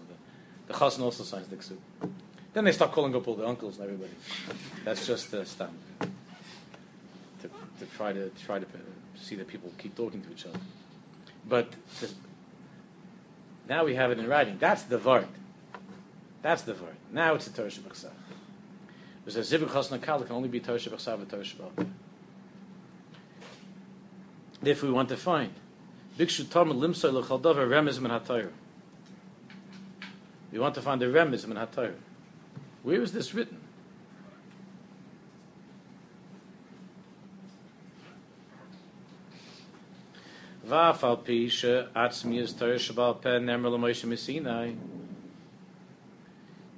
The, 0.68 0.74
the 0.74 0.80
also 0.80 1.26
signs 1.26 1.48
the 1.48 1.58
Ksub. 1.58 1.76
Then 2.58 2.66
they 2.66 2.72
start 2.72 2.92
calling 2.92 3.16
up 3.16 3.28
all 3.28 3.36
the 3.36 3.46
uncles 3.46 3.78
and 3.78 3.84
everybody. 3.84 4.10
That's 4.84 5.06
just 5.06 5.30
the 5.30 5.46
standard. 5.46 5.78
To, 7.42 7.50
to 7.50 7.86
try 7.96 8.14
to 8.14 8.32
try 8.48 8.58
to 8.58 8.66
see 9.16 9.36
that 9.36 9.48
people 9.48 9.72
keep 9.78 9.96
talking 9.96 10.24
to 10.24 10.32
each 10.32 10.48
other. 10.48 10.58
But 11.48 11.68
now 13.70 13.86
we 13.86 13.94
have 13.94 14.10
it 14.10 14.18
in 14.18 14.28
writing. 14.28 14.58
That's 14.58 14.82
the 14.82 14.98
Vart. 14.98 15.28
That's 16.42 16.64
the 16.64 16.74
Vart. 16.74 16.96
Now 17.12 17.36
it's 17.36 17.46
a 17.46 17.54
Torah 17.54 17.68
Shabbat 17.68 18.10
Because 19.24 19.54
a 19.54 19.60
Zivik 19.60 19.68
Chasna 19.68 20.02
Kal 20.02 20.24
can 20.24 20.36
only 20.36 20.50
be 20.50 20.60
Torah 20.60 20.80
Shabbat 20.80 21.20
and 21.20 21.30
Torah. 21.30 21.88
If 24.64 24.82
we 24.82 24.90
want 24.90 25.10
to 25.10 25.18
find 25.18 25.54
Bikshu 26.18 26.50
Talmud 26.50 26.78
Limsoy 26.78 27.14
L'Chaldavar 27.14 27.68
Remez 27.68 28.00
Min 28.00 28.10
HaTorah. 28.10 28.50
We 30.52 30.58
want 30.58 30.74
to 30.74 30.82
find 30.82 31.00
the 31.00 31.06
Remez 31.06 31.46
Min 31.46 31.58
HaTorah. 31.58 31.94
Where 32.88 33.02
is 33.02 33.12
this 33.12 33.34
written? 33.34 33.60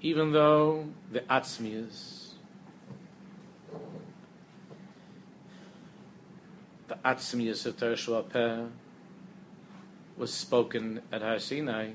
Even 0.01 0.31
though 0.31 0.87
the 1.11 1.19
atzmiyas, 1.19 2.31
the 6.87 6.95
atzmiyas 7.05 7.65
of 7.67 7.77
Torah 7.77 8.23
Peh 8.23 8.63
was 10.17 10.33
spoken 10.33 11.03
at 11.11 11.21
Har 11.21 11.37
Sinai. 11.37 11.91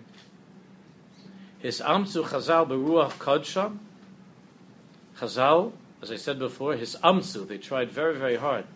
His 1.58 1.80
amtzu 1.80 2.22
chazal 2.22 2.68
beruach 2.68 3.18
kodsham. 3.18 3.78
Chazal, 5.18 5.72
as 6.02 6.10
I 6.10 6.16
said 6.16 6.38
before, 6.38 6.76
his 6.76 6.96
amtzu, 7.02 7.46
they 7.46 7.58
tried 7.58 7.90
very, 7.90 8.16
very 8.16 8.36
hard. 8.36 8.66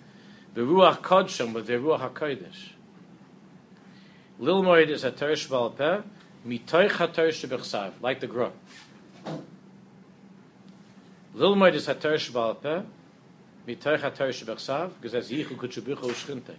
Beruach 0.55 1.03
kodsham 1.03 1.53
with 1.53 1.66
their 1.66 1.81
ruach 1.81 2.12
hakodesh. 2.12 2.70
Lil 4.38 4.62
moed 4.62 4.88
is 4.88 5.05
a 5.05 5.11
teresh 5.11 5.48
balpeh, 5.48 6.05
mitoich 6.46 6.92
ha-teresh 6.92 7.46
bechsav, 7.48 7.92
like 8.01 8.20
the 8.20 8.27
Gra. 8.27 8.53
Lil 11.35 11.57
moed 11.57 11.74
is 11.74 11.88
a 11.88 11.94
teresh 11.94 12.31
balpeh, 12.31 12.85
mitoich 13.66 14.01
ha-teresh 14.01 14.44
bechsav, 14.44 14.92
because 14.94 15.12
that's 15.12 15.31
yichu 15.31 15.57
kutshubichu 15.57 15.96
u'shchinte. 15.96 16.55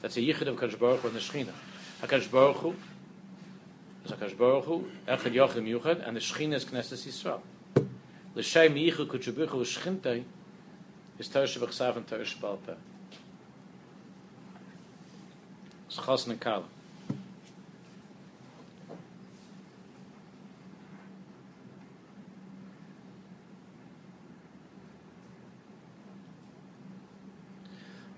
That's 0.00 0.16
a 0.16 0.20
yichud 0.20 0.46
of 0.46 0.56
Kadosh 0.56 0.78
Baruch 0.78 1.00
Hu 1.00 1.08
and 1.08 1.16
the 1.16 1.20
Shechina. 1.20 1.52
HaKadosh 2.02 2.30
Baruch 2.30 2.56
Hu 2.56 2.74
is 4.04 4.12
HaKadosh 4.12 4.38
Baruch 4.38 4.64
Hu, 4.64 4.90
Echad 5.06 5.34
Yochim 5.34 5.68
Yuchad, 5.68 6.06
and 6.06 6.16
the 6.16 6.20
Shechina 6.20 6.54
is 6.54 6.64
Knesset 6.64 7.06
Yisrael. 7.06 7.40
L'shem 8.34 8.74
yichud 8.74 9.08
kutshubichu 9.08 9.60
u'shchinte 9.60 10.22
is 11.18 11.28
Torah 11.28 11.46
Shabbat 11.46 11.96
and 11.96 12.06
Torah 12.06 12.24
Shabbat. 12.24 12.76
It's 15.86 15.96
Chosn 15.96 16.30
and 16.30 16.40
Kala. 16.40 16.64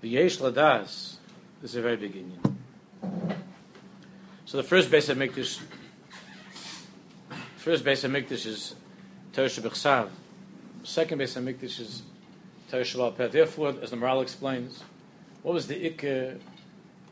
The 0.01 0.09
Yesh 0.09 0.37
Ladas 0.37 1.15
is 1.63 1.75
a 1.75 1.81
very 1.81 1.95
big 1.95 2.13
union. 2.13 2.39
So 4.45 4.57
the 4.57 4.63
first 4.63 4.91
Beis 4.91 5.09
of 5.09 5.17
Mikdash, 5.17 5.59
first 7.55 7.83
Beis 7.83 8.03
of 8.03 8.11
Mikdash 8.11 8.45
is 8.45 8.75
Torah 9.33 9.47
Shabbat 9.47 10.09
Second 10.83 11.19
Beis 11.19 11.35
of 11.35 11.43
Mikdash 11.43 11.79
is 11.79 12.03
Torah 12.69 12.83
Shabbat. 12.83 13.31
Therefore, 13.31 13.73
as 13.81 13.89
the 13.89 13.97
Maharal 13.97 14.21
explains, 14.21 14.83
what 15.41 15.55
was 15.55 15.65
the 15.65 15.87
ik 15.87 16.01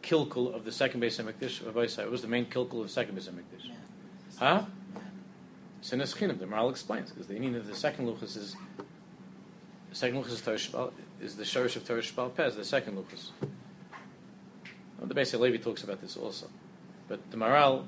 kilkul 0.04 0.54
of 0.54 0.64
the 0.64 0.72
second 0.72 1.02
Beis 1.02 1.18
of 1.18 1.26
Mikdash? 1.26 1.64
What 1.66 2.12
was 2.12 2.22
the 2.22 2.28
main 2.28 2.46
kilkul 2.46 2.82
of 2.82 2.84
the 2.84 2.90
second 2.90 3.18
Beis 3.18 3.28
of 3.28 3.34
Mikdash? 3.34 3.64
Yeah. 3.64 3.74
Huh? 4.38 4.66
Sinas 5.82 6.16
Chinim. 6.16 6.38
The 6.38 6.46
Maharal 6.46 6.70
explains 6.70 7.10
because 7.10 7.26
the 7.26 7.34
meaning 7.34 7.56
of 7.56 7.66
the 7.66 7.76
second 7.76 8.06
luchas 8.06 8.38
is 8.38 8.56
the 9.90 9.96
second 9.96 10.24
luchas 10.24 10.34
is 10.34 10.42
Torah 10.42 10.92
is 11.20 11.38
the 11.38 11.44
shorish 11.44 11.76
of 11.76 11.88
Torah 11.88 12.02
Shabbat 12.02 12.36
Peh, 12.36 12.50
the 12.52 12.64
second 12.64 12.98
luchas. 12.98 13.32
Well, 15.00 15.08
the 15.08 15.16
Beis 15.16 15.36
HaLevi 15.36 15.60
talks 15.64 15.84
about 15.84 16.02
this 16.02 16.16
also, 16.16 16.50
but 17.08 17.32
the 17.32 17.38
Maharal, 17.38 17.86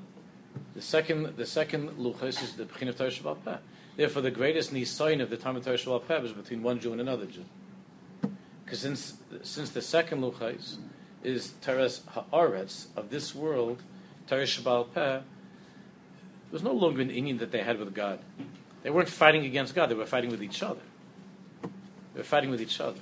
the 0.74 0.82
second 0.82 1.36
the 1.36 1.46
second 1.46 1.90
luchas 1.90 2.42
is 2.42 2.54
the 2.54 2.64
Bechin 2.64 2.88
of 2.88 2.98
Torah 2.98 3.10
Shabbat 3.12 3.44
Peh. 3.44 3.58
Therefore, 3.96 4.22
the 4.22 4.30
greatest 4.30 4.72
nisayin 4.72 5.22
of 5.22 5.30
the 5.30 5.36
time 5.36 5.56
of 5.56 5.64
Torah 5.64 5.76
Shabbat 5.76 6.08
Peh 6.08 6.22
is 6.22 6.32
between 6.32 6.62
one 6.62 6.80
Jew 6.80 6.92
and 6.92 7.00
another 7.00 7.26
Jew. 7.26 7.44
Because 8.64 8.80
since 8.80 9.14
since 9.42 9.70
the 9.70 9.82
second 9.82 10.20
luchas 10.20 10.76
is 11.22 11.54
Teres 11.60 12.00
Haaretz 12.32 12.86
of 12.96 13.10
this 13.10 13.34
world, 13.34 13.82
Torah 14.26 14.42
Shabbat 14.42 14.94
Peh, 14.94 15.00
there 15.00 15.22
was 16.50 16.62
no 16.62 16.72
longer 16.72 17.02
an 17.02 17.10
inyan 17.10 17.38
that 17.38 17.52
they 17.52 17.62
had 17.62 17.78
with 17.78 17.94
God. 17.94 18.18
They 18.82 18.90
weren't 18.90 19.08
fighting 19.08 19.44
against 19.44 19.74
God; 19.74 19.90
they 19.90 19.94
were 19.94 20.06
fighting 20.06 20.30
with 20.30 20.42
each 20.42 20.62
other. 20.62 20.82
They 21.62 22.20
were 22.20 22.24
fighting 22.24 22.50
with 22.50 22.60
each 22.60 22.80
other. 22.80 23.00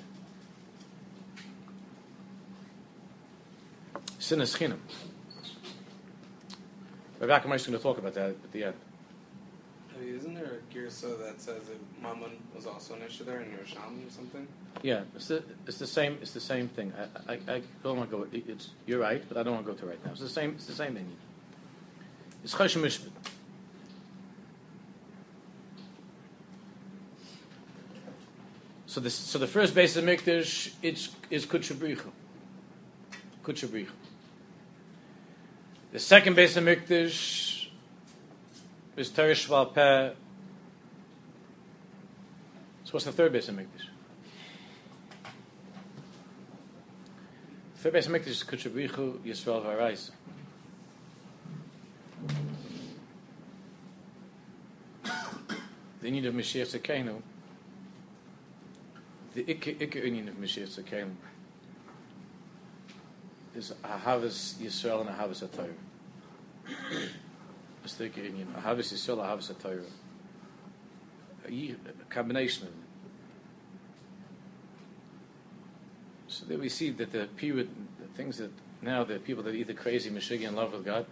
Sin 4.19 4.39
Sinas 4.39 4.57
Chinam. 4.57 4.79
Rabbi 7.19 7.39
Akamai 7.39 7.57
is 7.57 7.67
going 7.67 7.79
to 7.79 7.83
talk 7.83 7.99
about 7.99 8.15
that 8.15 8.31
at 8.31 8.53
the 8.53 8.65
end. 8.65 8.75
Isn't 10.01 10.35
there 10.35 10.45
a 10.45 10.75
girsa 10.75 11.19
that 11.19 11.41
says 11.41 11.63
that 11.67 12.03
Mammon 12.03 12.31
was 12.55 12.67
also 12.67 12.95
an 12.95 13.03
issue 13.03 13.25
there 13.25 13.41
in 13.41 13.51
Yerushalmi 13.51 14.07
or 14.07 14.11
something? 14.11 14.47
Yeah, 14.83 15.03
it's 15.15 15.29
the, 15.29 15.43
it's 15.67 15.79
the 15.79 15.87
same. 15.87 16.19
It's 16.23 16.33
the 16.33 16.41
same 16.41 16.69
thing. 16.69 16.93
I, 17.29 17.35
I, 17.35 17.39
I 17.49 17.63
don't 17.83 17.99
want 17.99 18.11
to 18.11 18.17
go. 18.17 18.27
It's 18.33 18.71
you're 18.87 19.01
right, 19.01 19.23
but 19.29 19.37
I 19.37 19.43
don't 19.43 19.55
want 19.55 19.67
to 19.67 19.73
go 19.73 19.79
to 19.79 19.87
right 19.87 20.05
now. 20.05 20.13
It's 20.13 20.21
the 20.21 20.29
same. 20.29 20.51
It's 20.51 20.67
the 20.67 20.75
same 20.75 20.95
thing. 20.95 21.07
It's 22.45 22.55
Mishpat. 22.55 23.11
So 28.87 29.01
this, 29.01 29.15
so 29.15 29.39
the 29.39 29.47
first 29.47 29.75
Beis 29.75 29.97
of 29.97 30.05
Mikdash 30.05 30.75
it's 30.83 31.11
is 31.31 31.47
Kutchabricha. 31.47 32.11
Kutchabricha. 33.43 33.89
The 35.93 35.99
second 35.99 36.37
Beis 36.37 36.59
of 36.59 36.65
Mikdash 36.65 37.62
is 38.97 39.11
Teresh 39.11 39.75
Peh. 39.75 40.11
So 42.85 42.93
what's 42.93 43.05
the 43.07 43.13
third 43.13 43.33
Beis 43.33 43.49
of 43.49 43.55
Mikdash? 43.55 43.89
Third 47.77 47.95
Beis 47.95 48.07
of 48.07 48.13
Mikdash 48.13 48.27
is 48.29 48.45
Kutchabrichu 48.45 49.19
Yisrael 49.21 49.65
Varais. 49.65 50.11
The 56.01 56.09
union 56.09 56.27
of 56.27 56.35
Mashiach 56.35 56.79
Tzekenu, 56.79 57.23
the 59.35 59.45
Ikke 59.45 60.05
union 60.05 60.29
of 60.29 60.35
Mashiach 60.35 60.83
Tzekenu, 60.83 61.13
is 63.55 63.73
Ahavas 63.85 64.55
Yisrael 64.55 65.01
and 65.03 65.11
Ahavas 65.11 65.47
HaTorah. 65.47 67.09
Let's 67.83 67.95
take 67.95 68.17
it 68.17 68.27
in 68.27 68.37
you. 68.39 68.47
Ahavis 68.57 68.93
Yisrael, 68.93 69.19
Ahavis 69.19 69.53
HaTorah. 69.53 69.85
A 71.49 72.05
combination 72.09 72.69
of 72.69 72.73
it. 72.73 72.79
So 76.29 76.47
there 76.47 76.59
we 76.59 76.69
see 76.69 76.91
that 76.91 77.13
the 77.13 77.27
period, 77.37 77.69
the 78.01 78.07
things 78.17 78.39
that 78.39 78.53
now 78.81 79.05
the 79.05 79.19
people 79.19 79.43
that 79.43 79.51
are 79.51 79.57
either 79.57 79.75
crazy 79.75 80.11
Meshuggah 80.11 80.49
in 80.49 80.55
love 80.55 80.73
with 80.73 80.85
God, 80.85 81.07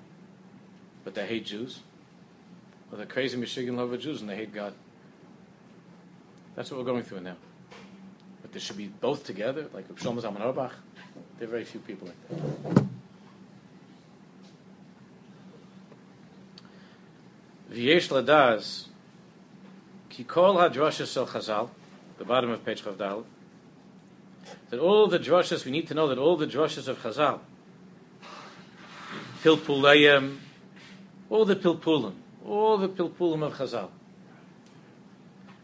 but 1.05 1.15
they 1.15 1.27
hate 1.27 1.45
Jews, 1.47 1.81
or 2.91 2.97
they're 2.97 3.07
crazy 3.07 3.37
Meshuggah 3.37 3.69
in 3.69 3.77
love 3.77 3.91
with 3.91 4.01
Jews 4.01 4.21
and 4.21 4.31
they 4.31 4.37
hate 4.37 4.55
God. 4.55 4.73
That's 6.55 6.71
what 6.71 6.79
we're 6.79 6.87
going 6.87 7.03
through 7.03 7.21
now. 7.21 7.37
But 8.43 8.53
there 8.53 8.61
should 8.61 8.77
be 8.77 8.87
both 8.87 9.25
together, 9.25 9.69
like 9.75 9.89
Shlomo 9.97 10.23
Zalman. 10.23 10.39
There 11.39 11.49
are 11.49 11.51
very 11.51 11.65
few 11.65 11.81
people 11.81 12.09
like 12.09 12.75
that. 12.75 12.90
V'yesh 17.71 18.09
ladaz 18.09 18.87
ki 20.09 20.25
kol 20.25 20.57
hadrashas 20.57 21.13
shel 21.13 21.27
Chazal, 21.27 21.71
the 22.19 22.25
bottom 22.25 22.51
of 22.51 22.65
page 22.65 22.83
Chavdal, 22.83 23.25
that 24.71 24.81
all 24.81 25.07
the 25.07 25.21
drushes 25.21 25.65
we 25.65 25.71
need 25.71 25.87
to 25.87 25.95
know 25.95 26.09
that 26.09 26.19
all 26.19 26.37
the 26.37 26.49
drushes 26.49 26.89
of 26.89 27.01
Chazal, 27.01 27.39
pilpulayim, 29.45 30.39
all 31.29 31.45
the 31.45 31.55
pilpulim, 31.55 32.15
all 32.45 32.77
the 32.77 32.89
pilpulim 32.89 33.45
of 33.45 33.55
Chazal, 33.55 33.91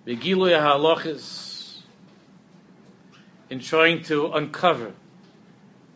v'giluy 0.06 0.56
halachas, 0.56 1.80
in 3.50 3.58
trying 3.58 4.02
to 4.04 4.32
uncover 4.32 4.92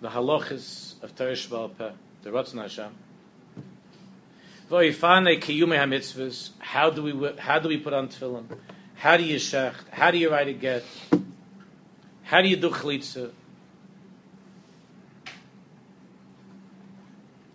the 0.00 0.08
halachas 0.08 1.00
of 1.04 1.14
Teresh 1.14 1.48
Baal 1.48 1.68
Peh, 1.68 1.90
the 2.22 2.30
Ratzon 2.30 2.62
Hashem. 2.62 2.92
How 4.70 4.78
do 6.90 7.02
we 7.02 7.32
how 7.38 7.58
do 7.58 7.68
we 7.68 7.76
put 7.78 7.92
on 7.92 8.08
tefillin? 8.08 8.44
How 8.94 9.16
do 9.16 9.24
you 9.24 9.36
shecht? 9.36 9.88
How 9.90 10.12
do 10.12 10.18
you 10.18 10.30
write 10.30 10.46
a 10.46 10.52
get? 10.52 10.84
How 12.22 12.40
do 12.40 12.48
you 12.48 12.54
do 12.56 12.70
chalitza? 12.70 13.32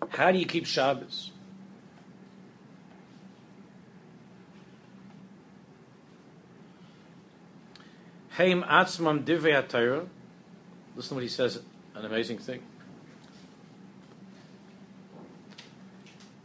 How 0.09 0.33
do 0.33 0.39
you 0.39 0.45
keep 0.45 0.65
Shabbos? 0.65 1.31
Heim 8.31 8.63
atzmam 8.63 9.23
divrei. 9.23 9.55
Listen 10.97 11.09
to 11.09 11.15
what 11.15 11.23
he 11.23 11.29
says, 11.29 11.61
an 11.93 12.03
amazing 12.03 12.39
thing. 12.39 12.61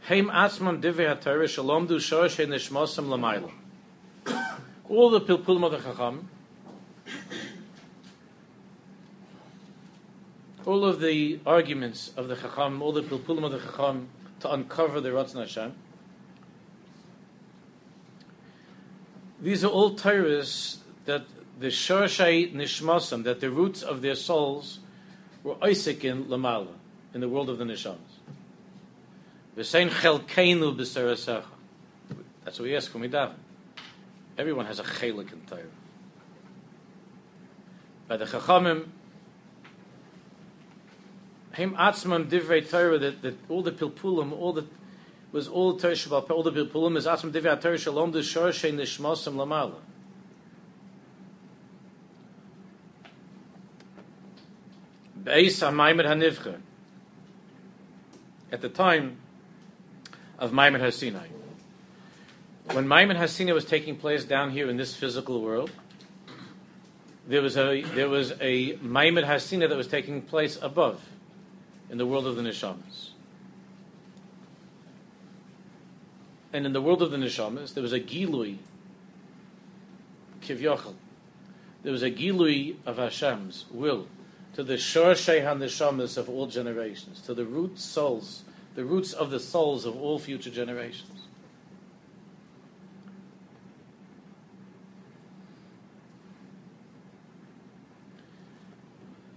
All 0.11 0.19
the 0.19 0.25
pilpulim 5.21 5.63
of 5.63 5.71
the 5.71 5.77
Chacham, 5.77 6.27
all 10.65 10.83
of 10.83 10.99
the 10.99 11.39
arguments 11.45 12.11
of 12.17 12.27
the 12.27 12.35
Chacham, 12.35 12.81
all 12.81 12.91
the 12.91 13.03
pilpulim 13.03 13.45
of 13.45 13.53
the 13.53 13.59
Chacham 13.59 14.09
to 14.41 14.51
uncover 14.51 14.99
the 14.99 15.11
Ratzon 15.11 15.39
Hashem, 15.39 15.71
these 19.41 19.63
are 19.63 19.69
all 19.69 19.95
Torahs 19.95 20.79
that 21.05 21.23
the 21.57 21.67
Shorshei 21.67 22.53
Nishmasam, 22.53 23.23
that 23.23 23.39
the 23.39 23.49
roots 23.49 23.81
of 23.81 24.01
their 24.01 24.15
souls 24.15 24.79
were 25.41 25.55
Isaac 25.63 26.03
in 26.03 26.25
Lamala, 26.25 26.73
in 27.13 27.21
the 27.21 27.29
world 27.29 27.49
of 27.49 27.59
the 27.59 27.63
Nishamas. 27.63 28.10
That's 29.55 29.73
what 29.73 29.91
we 32.61 32.75
ask 32.75 32.93
when 32.93 33.01
we 33.01 33.09
daven. 33.09 33.35
Everyone 34.37 34.65
has 34.65 34.79
a 34.79 34.83
chelik 34.83 35.33
in 35.33 35.41
Torah. 35.41 35.63
By 38.07 38.17
the 38.17 38.25
Chachamim, 38.25 38.87
Him 41.53 41.73
atzman 41.73 42.29
divrei 42.29 42.67
Torah, 42.67 42.97
that, 42.97 43.35
all 43.49 43.61
the 43.61 43.71
pilpulim, 43.71 44.31
all 44.31 44.53
the 44.53 44.65
was 45.31 45.47
all 45.47 45.77
Torah 45.77 45.93
Shabbat, 45.93 46.29
all 46.29 46.43
the 46.43 46.51
pilpulim 46.51 46.97
is 46.97 47.05
atzman 47.05 47.31
divrei 47.31 47.59
Torah 47.59 47.77
shalom 47.77 48.11
the 48.11 48.19
shorshei 48.19 48.73
nishmasam 48.73 49.35
lamala. 49.35 49.75
Beis 55.21 55.61
HaMaimed 55.61 56.05
HaNivcha. 56.05 56.59
At 58.51 58.61
the 58.61 58.69
time 58.69 59.17
of 60.41 60.51
Maimon 60.51 60.81
HaSinai. 60.81 61.27
When 62.73 62.87
Maimon 62.87 63.15
HaSinai 63.15 63.53
was 63.53 63.63
taking 63.63 63.95
place 63.95 64.25
down 64.25 64.49
here 64.51 64.69
in 64.69 64.75
this 64.75 64.95
physical 64.95 65.41
world, 65.41 65.71
there 67.27 67.43
was 67.43 67.55
a 67.55 67.83
there 67.83 68.09
was 68.09 68.33
a 68.41 68.75
Maimon 68.81 69.23
HaSinai 69.23 69.69
that 69.69 69.77
was 69.77 69.87
taking 69.87 70.23
place 70.23 70.57
above, 70.61 70.99
in 71.91 71.99
the 71.99 72.07
world 72.07 72.25
of 72.25 72.35
the 72.35 72.41
Neshamas. 72.41 73.09
And 76.51 76.65
in 76.65 76.73
the 76.73 76.81
world 76.81 77.01
of 77.01 77.11
the 77.11 77.17
Neshamas, 77.17 77.75
there 77.75 77.83
was 77.83 77.93
a 77.93 77.99
Gilui, 77.99 78.57
Kivyochel. 80.41 80.95
There 81.83 81.91
was 81.91 82.03
a 82.03 82.11
Gilui 82.11 82.75
of 82.85 82.97
Hashem's 82.97 83.65
will 83.71 84.07
to 84.55 84.63
the 84.63 84.73
Shorshei 84.73 85.43
HaNeshamas 85.43 86.17
of 86.17 86.29
all 86.29 86.47
generations, 86.47 87.21
to 87.21 87.33
the 87.33 87.45
root 87.45 87.79
souls, 87.79 88.43
the 88.75 88.85
roots 88.85 89.13
of 89.13 89.31
the 89.31 89.39
souls 89.39 89.85
of 89.85 89.95
all 89.97 90.19
future 90.19 90.49
generations. 90.49 91.27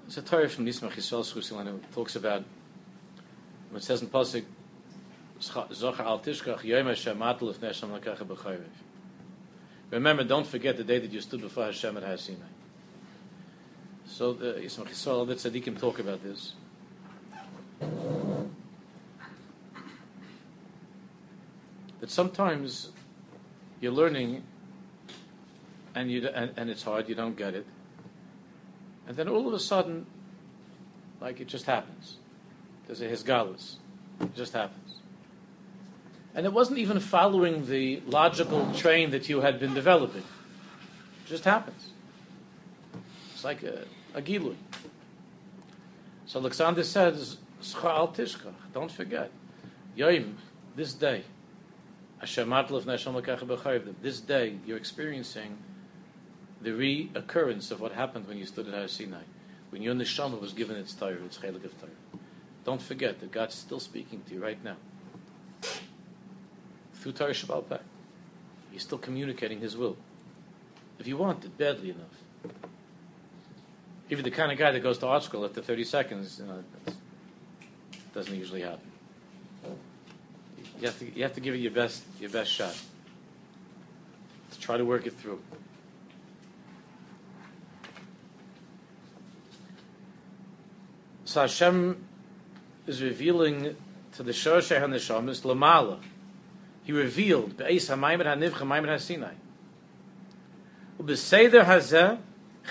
It's 0.07 0.17
a 0.17 0.23
Torah 0.23 0.49
from 0.49 0.67
Yismach 0.67 0.93
Yisrael 0.93 1.25
Schusilanu 1.25 1.81
talks 1.93 2.15
about 2.15 2.45
when 3.71 3.79
it 3.81 3.83
says 3.83 4.01
in 4.01 4.09
Pasuk. 4.09 4.45
Remember, 9.91 10.25
don't 10.25 10.47
forget 10.47 10.77
the 10.77 10.85
day 10.85 10.99
that 11.01 11.11
you 11.11 11.21
stood 11.21 11.41
before 11.41 11.65
Hashem 11.65 11.97
at 11.97 12.05
Har 12.05 12.17
Sinai. 12.17 12.39
So 14.07 14.33
the 14.33 14.53
Yismach 14.53 14.91
Yisrael, 14.91 15.27
the 15.27 15.35
tzaddikim 15.35 15.81
talk 15.81 15.99
about 15.99 16.23
this. 16.23 16.53
That 22.05 22.11
sometimes 22.11 22.91
you're 23.81 23.91
learning 23.91 24.43
and 25.95 26.11
you 26.11 26.29
and, 26.29 26.53
and 26.55 26.69
it's 26.69 26.83
hard, 26.83 27.09
you 27.09 27.15
don't 27.15 27.35
get 27.35 27.55
it, 27.55 27.65
and 29.09 29.17
then 29.17 29.27
all 29.27 29.49
of 29.49 29.55
a 29.55 29.59
sudden, 29.59 30.05
like 31.19 31.41
it 31.41 31.49
just 31.49 31.65
happens. 31.65 32.19
There's 32.87 33.01
a 33.01 33.09
hisgalus. 33.09 33.77
It 34.21 34.35
just 34.35 34.53
happens. 34.53 34.97
And 36.35 36.45
it 36.45 36.53
wasn't 36.53 36.77
even 36.77 37.01
following 37.01 37.69
the 37.69 38.03
logical 38.07 38.71
train 38.75 39.11
that 39.13 39.31
you 39.31 39.41
had 39.41 39.59
been 39.59 39.73
developing. 39.73 40.25
It 41.25 41.29
just 41.31 41.45
happens. 41.45 41.89
It's 43.33 43.45
like 43.45 43.63
a, 43.63 43.87
a 44.13 44.21
gilui. 44.21 44.57
So 46.27 46.39
Alexander 46.39 46.85
says. 46.85 47.39
Don't 48.75 48.93
forget, 48.93 49.31
Yoim, 49.97 50.35
this 50.77 50.93
day, 50.93 51.25
Hashem 51.25 51.33
atlav 51.33 51.33
neshama 51.33 51.33
kacha 51.33 51.33
b'chayv. 51.33 52.04
This 52.23 54.21
day, 54.21 54.59
you're 54.67 54.77
experiencing 54.77 55.59
the 56.61 56.71
reoccurrence 56.71 57.71
of 57.71 57.81
what 57.81 57.93
happened 57.93 58.27
when 58.27 58.39
you 58.39 58.47
stood 58.47 58.69
at 58.69 58.75
Har 58.75 58.89
Sinai, 58.89 59.23
when 59.71 59.83
your 59.83 59.95
neshama 59.95 60.41
was 60.41 60.53
given 60.53 60.77
its 60.77 60.95
Torah, 60.95 61.23
its 61.25 61.39
chelik 61.39 61.65
of 61.65 61.79
Torah. 61.79 61.93
Don't 62.65 62.81
forget 62.81 63.21
that 63.21 63.31
God's 63.31 63.55
still 63.55 63.81
speaking 63.81 64.23
to 64.27 64.35
you 64.35 64.43
right 64.43 64.63
now 64.65 64.77
through 66.95 67.13
Torah 67.13 67.33
Sheb'al 67.33 67.69
Peh. 67.69 67.79
He's 68.73 68.83
still 68.83 68.97
communicating 68.97 69.61
His 69.61 69.77
will. 69.77 69.99
If 70.99 71.07
you 71.07 71.19
want 71.19 71.45
it 71.45 71.59
badly 71.59 71.91
enough. 71.91 72.55
Even 74.09 74.25
the 74.25 74.31
kind 74.31 74.51
of 74.51 74.57
guy 74.59 74.71
that 74.71 74.81
goes 74.81 74.99
to 74.99 75.07
art 75.07 75.23
school 75.23 75.45
after 75.45 75.61
30 75.61 75.85
seconds, 75.85 76.39
you 76.39 76.47
know, 76.47 76.65
doesn't 78.15 78.35
usually 78.35 78.63
happen. 78.63 78.91
You 80.81 80.87
have 80.87 80.99
to, 80.99 81.17
you 81.17 81.23
have 81.23 81.35
to 81.35 81.41
give 81.41 81.55
it 81.55 81.59
your 81.59 81.73
best, 81.73 82.03
your 82.21 82.31
best 82.31 82.51
shot. 82.51 82.77
To 84.51 84.61
try 84.61 84.77
to 84.77 84.85
work 84.85 85.07
it 85.07 85.15
through. 85.15 85.41
So 91.25 91.41
Hashem 91.41 92.05
is 92.87 93.03
revealing 93.03 93.77
to 94.13 94.23
the 94.23 94.33
Shoshei 94.33 94.81
HaNeshamas 94.81 95.43
Lamala. 95.43 95.99
He 96.85 96.93
revealed 96.93 97.57
Be'ez 97.57 97.89
HaMaimed 97.89 98.25
HaNivcha 98.25 98.67
Maimed 98.67 98.89
HaSinai. 98.89 99.33
Ubeseder 101.01 101.65
Hazeh 101.65 102.19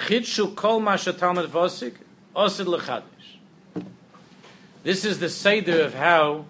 Chidshu 0.06 0.56
Kol 0.56 0.80
Masha 0.80 1.14
Talmud 1.14 1.50
Vosik 1.50 1.96
Osid 2.36 2.66
Lechadish. 2.66 3.84
This 4.84 5.04
is 5.04 5.20
the 5.20 5.30
Seder 5.30 5.82
of 5.82 5.94
how 5.94 6.46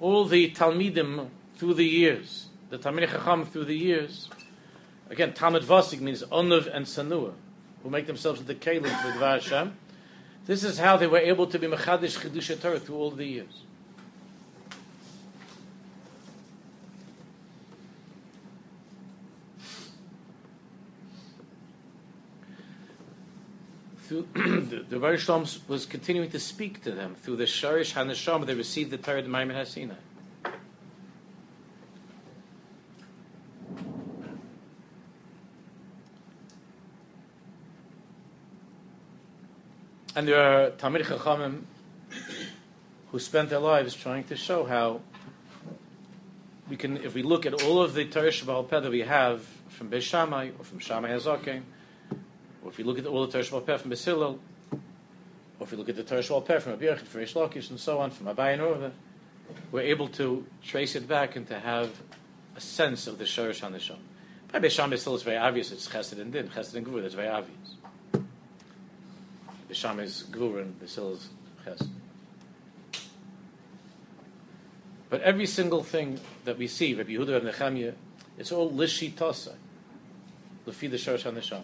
all 0.00 0.24
the 0.24 0.50
Talmidim 0.50 1.28
through 1.56 1.74
the 1.74 1.84
years, 1.84 2.48
the 2.70 2.78
Talmidei 2.78 3.08
Chacham 3.08 3.44
through 3.44 3.66
the 3.66 3.76
years, 3.76 4.28
again, 5.10 5.32
Talmud 5.32 5.62
Vasik 5.62 6.00
means 6.00 6.22
Onav 6.24 6.74
and 6.74 6.86
Sanua, 6.86 7.32
who 7.82 7.90
make 7.90 8.06
themselves 8.06 8.40
into 8.40 8.54
Kalim 8.54 8.82
for 8.84 9.18
Dvar 9.18 9.40
Hashem. 9.40 9.76
This 10.46 10.64
is 10.64 10.78
how 10.78 10.96
they 10.96 11.06
were 11.06 11.18
able 11.18 11.46
to 11.46 11.58
be 11.58 11.66
Mechadish 11.66 12.18
Chidusha 12.18 12.60
Torah 12.60 12.80
through 12.80 12.96
all 12.96 13.10
the 13.10 13.24
years. 13.24 13.62
Through 24.14 24.28
the, 24.70 24.84
the 24.88 24.98
Rosh 24.98 25.28
was 25.68 25.86
continuing 25.86 26.30
to 26.30 26.38
speak 26.38 26.82
to 26.84 26.92
them 26.92 27.14
through 27.14 27.36
the 27.36 27.44
Sharish 27.44 27.94
Hanasham. 27.94 28.46
They 28.46 28.54
received 28.54 28.90
the 28.90 28.98
Torah, 28.98 29.22
the 29.22 29.28
Maimon 29.28 29.56
Hasina. 29.56 29.96
And 40.16 40.28
there 40.28 40.40
are 40.40 40.70
Talmid 40.70 41.02
Chachamim 41.02 41.62
who 43.10 43.18
spent 43.18 43.50
their 43.50 43.58
lives 43.58 43.96
trying 43.96 44.22
to 44.24 44.36
show 44.36 44.64
how 44.64 45.00
we 46.68 46.76
can, 46.76 46.98
if 46.98 47.14
we 47.14 47.24
look 47.24 47.46
at 47.46 47.64
all 47.64 47.82
of 47.82 47.94
the 47.94 48.04
Torah 48.04 48.28
Shabbat 48.28 48.68
that 48.70 48.90
we 48.90 49.00
have 49.00 49.44
from 49.68 49.90
Beis 49.90 50.02
Shammai 50.02 50.50
or 50.56 50.64
from 50.64 50.78
Shammai 50.78 51.10
Hazaken, 51.10 51.62
or 52.64 52.70
if 52.70 52.78
you 52.78 52.84
look 52.84 52.98
at 52.98 53.06
all 53.06 53.26
the 53.26 53.42
Torah 53.42 53.78
from 53.78 53.90
Beis 53.90 54.04
Hillel, 54.04 54.40
or 54.72 54.78
if 55.60 55.70
you 55.70 55.78
look 55.78 55.90
at 55.90 55.96
the 55.96 56.02
Torah 56.02 56.22
Shabbat 56.22 56.62
from 56.62 56.72
Rabbi 56.72 56.86
Yechid, 56.86 57.06
from 57.06 57.20
Rish 57.20 57.34
Lakish, 57.34 57.70
and 57.70 57.78
so 57.78 58.00
on, 58.00 58.10
from 58.10 58.26
Abai 58.26 58.54
and 58.54 58.62
Orva, 58.62 58.90
we're 59.70 59.82
able 59.82 60.08
to 60.08 60.46
trace 60.62 60.96
it 60.96 61.06
back 61.06 61.36
and 61.36 61.46
to 61.48 61.60
have 61.60 61.90
a 62.56 62.60
sense 62.60 63.06
of 63.06 63.18
the 63.18 63.24
Shorish 63.24 63.60
HaNisham. 63.60 63.98
By 64.50 64.60
Beis 64.60 64.78
Basilil, 64.78 65.14
it's 65.14 65.22
very 65.22 65.36
obvious, 65.36 65.72
it's 65.72 65.88
Chesed 65.88 66.18
and 66.18 66.32
Din, 66.32 66.48
Chesed 66.48 66.74
and 66.74 66.86
Gvur, 66.86 67.02
that's 67.02 67.14
very 67.14 67.28
obvious. 67.28 67.76
Beis 69.68 70.00
is 70.02 70.24
Gvur 70.30 70.62
and 70.62 70.80
Beis 70.80 70.94
Hillel 70.94 71.12
is 71.12 71.28
Chesed. 71.66 71.88
But 75.10 75.20
every 75.20 75.46
single 75.46 75.82
thing 75.82 76.18
that 76.44 76.56
we 76.56 76.66
see, 76.66 76.94
Rabbi 76.94 77.12
Yehuda 77.12 77.36
and 77.36 77.48
Nechemia, 77.48 77.94
it's 78.38 78.50
all 78.50 78.72
Lishi 78.72 79.12
Tosai, 79.12 79.52
Lefi 80.66 80.90
the 80.90 80.96
Shorish 80.96 81.30
HaNisham. 81.30 81.62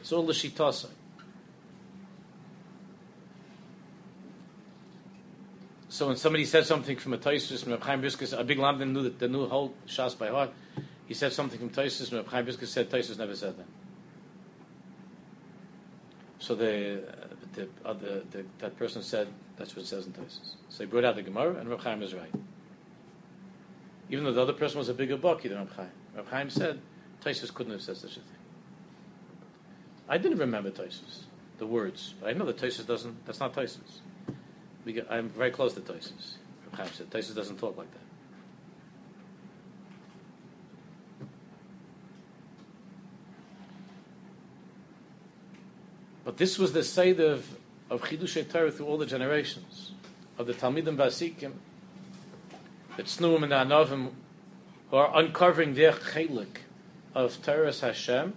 It's 0.00 0.12
all 0.12 0.24
the 0.24 0.32
shitasa. 0.32 0.88
So 5.88 6.06
when 6.06 6.16
somebody 6.16 6.44
said 6.44 6.66
something 6.66 6.96
from 6.96 7.14
a 7.14 7.18
Taisus 7.18 7.64
from 7.64 7.80
Chaim 7.80 8.02
Briskus, 8.02 8.38
a 8.38 8.44
big 8.44 8.58
lamb 8.58 8.78
knew 8.92 9.02
that 9.02 9.18
the 9.18 9.26
new 9.26 9.48
whole 9.48 9.74
Shas 9.86 10.16
by 10.16 10.28
heart. 10.28 10.50
He 11.06 11.14
said 11.14 11.32
something 11.32 11.58
from 11.58 11.70
Taisus 11.70 12.10
from 12.10 12.24
Chaim 12.26 12.46
Briskus 12.46 12.66
said 12.66 12.90
Taisus 12.90 13.18
never 13.18 13.34
said 13.34 13.56
that. 13.56 13.66
So 16.38 16.54
the, 16.54 17.02
uh, 17.08 17.26
the, 17.54 17.68
other, 17.84 18.22
the, 18.30 18.44
that 18.60 18.78
person 18.78 19.02
said 19.02 19.28
that's 19.56 19.74
what 19.74 19.84
it 19.84 19.88
says 19.88 20.06
in 20.06 20.12
Taisus. 20.12 20.54
So 20.68 20.84
he 20.84 20.86
brought 20.86 21.04
out 21.04 21.16
the 21.16 21.22
Gemara, 21.22 21.56
and 21.56 21.68
Reb 21.68 21.80
Chaim 21.80 22.02
is 22.02 22.14
right. 22.14 22.32
Even 24.08 24.24
though 24.24 24.32
the 24.32 24.42
other 24.42 24.52
person 24.52 24.78
was 24.78 24.88
a 24.88 24.94
bigger 24.94 25.16
bucky 25.16 25.48
than 25.48 25.58
Reb 25.58 25.72
Chaim, 25.74 25.90
Reb 26.14 26.28
Chaim 26.28 26.50
said 26.50 26.80
Taisus 27.24 27.52
couldn't 27.52 27.72
have 27.72 27.82
said 27.82 27.96
such 27.96 28.12
a 28.12 28.20
thing. 28.20 28.37
I 30.08 30.16
didn't 30.16 30.38
remember 30.38 30.70
Tosis, 30.70 31.24
the 31.58 31.66
words. 31.66 32.14
But 32.20 32.30
I 32.30 32.32
know 32.32 32.46
that 32.46 32.56
Tosis 32.56 32.86
doesn't, 32.86 33.26
that's 33.26 33.40
not 33.40 33.54
Tosis. 33.54 34.00
I'm 35.10 35.28
very 35.28 35.50
close 35.50 35.74
to 35.74 35.80
Tosis. 35.80 36.36
Tosis 36.74 37.34
doesn't 37.34 37.58
talk 37.58 37.76
like 37.76 37.90
that. 37.92 38.00
But 46.24 46.36
this 46.36 46.58
was 46.58 46.72
the 46.72 46.84
side 46.84 47.20
of, 47.20 47.56
of 47.88 48.02
Chidush 48.02 48.50
Torah 48.50 48.70
through 48.70 48.86
all 48.86 48.98
the 48.98 49.06
generations, 49.06 49.92
of 50.36 50.46
the 50.46 50.52
Talmidim 50.52 50.96
Basikim, 50.96 51.52
the 52.96 53.02
Tznuim 53.02 53.44
and 53.44 53.52
the 53.52 53.56
Anavim, 53.56 54.10
who 54.90 54.96
are 54.96 55.18
uncovering 55.18 55.74
their 55.74 55.92
chelik 55.92 56.58
of 57.14 57.42
Torah 57.42 57.72
Hashem, 57.72 58.34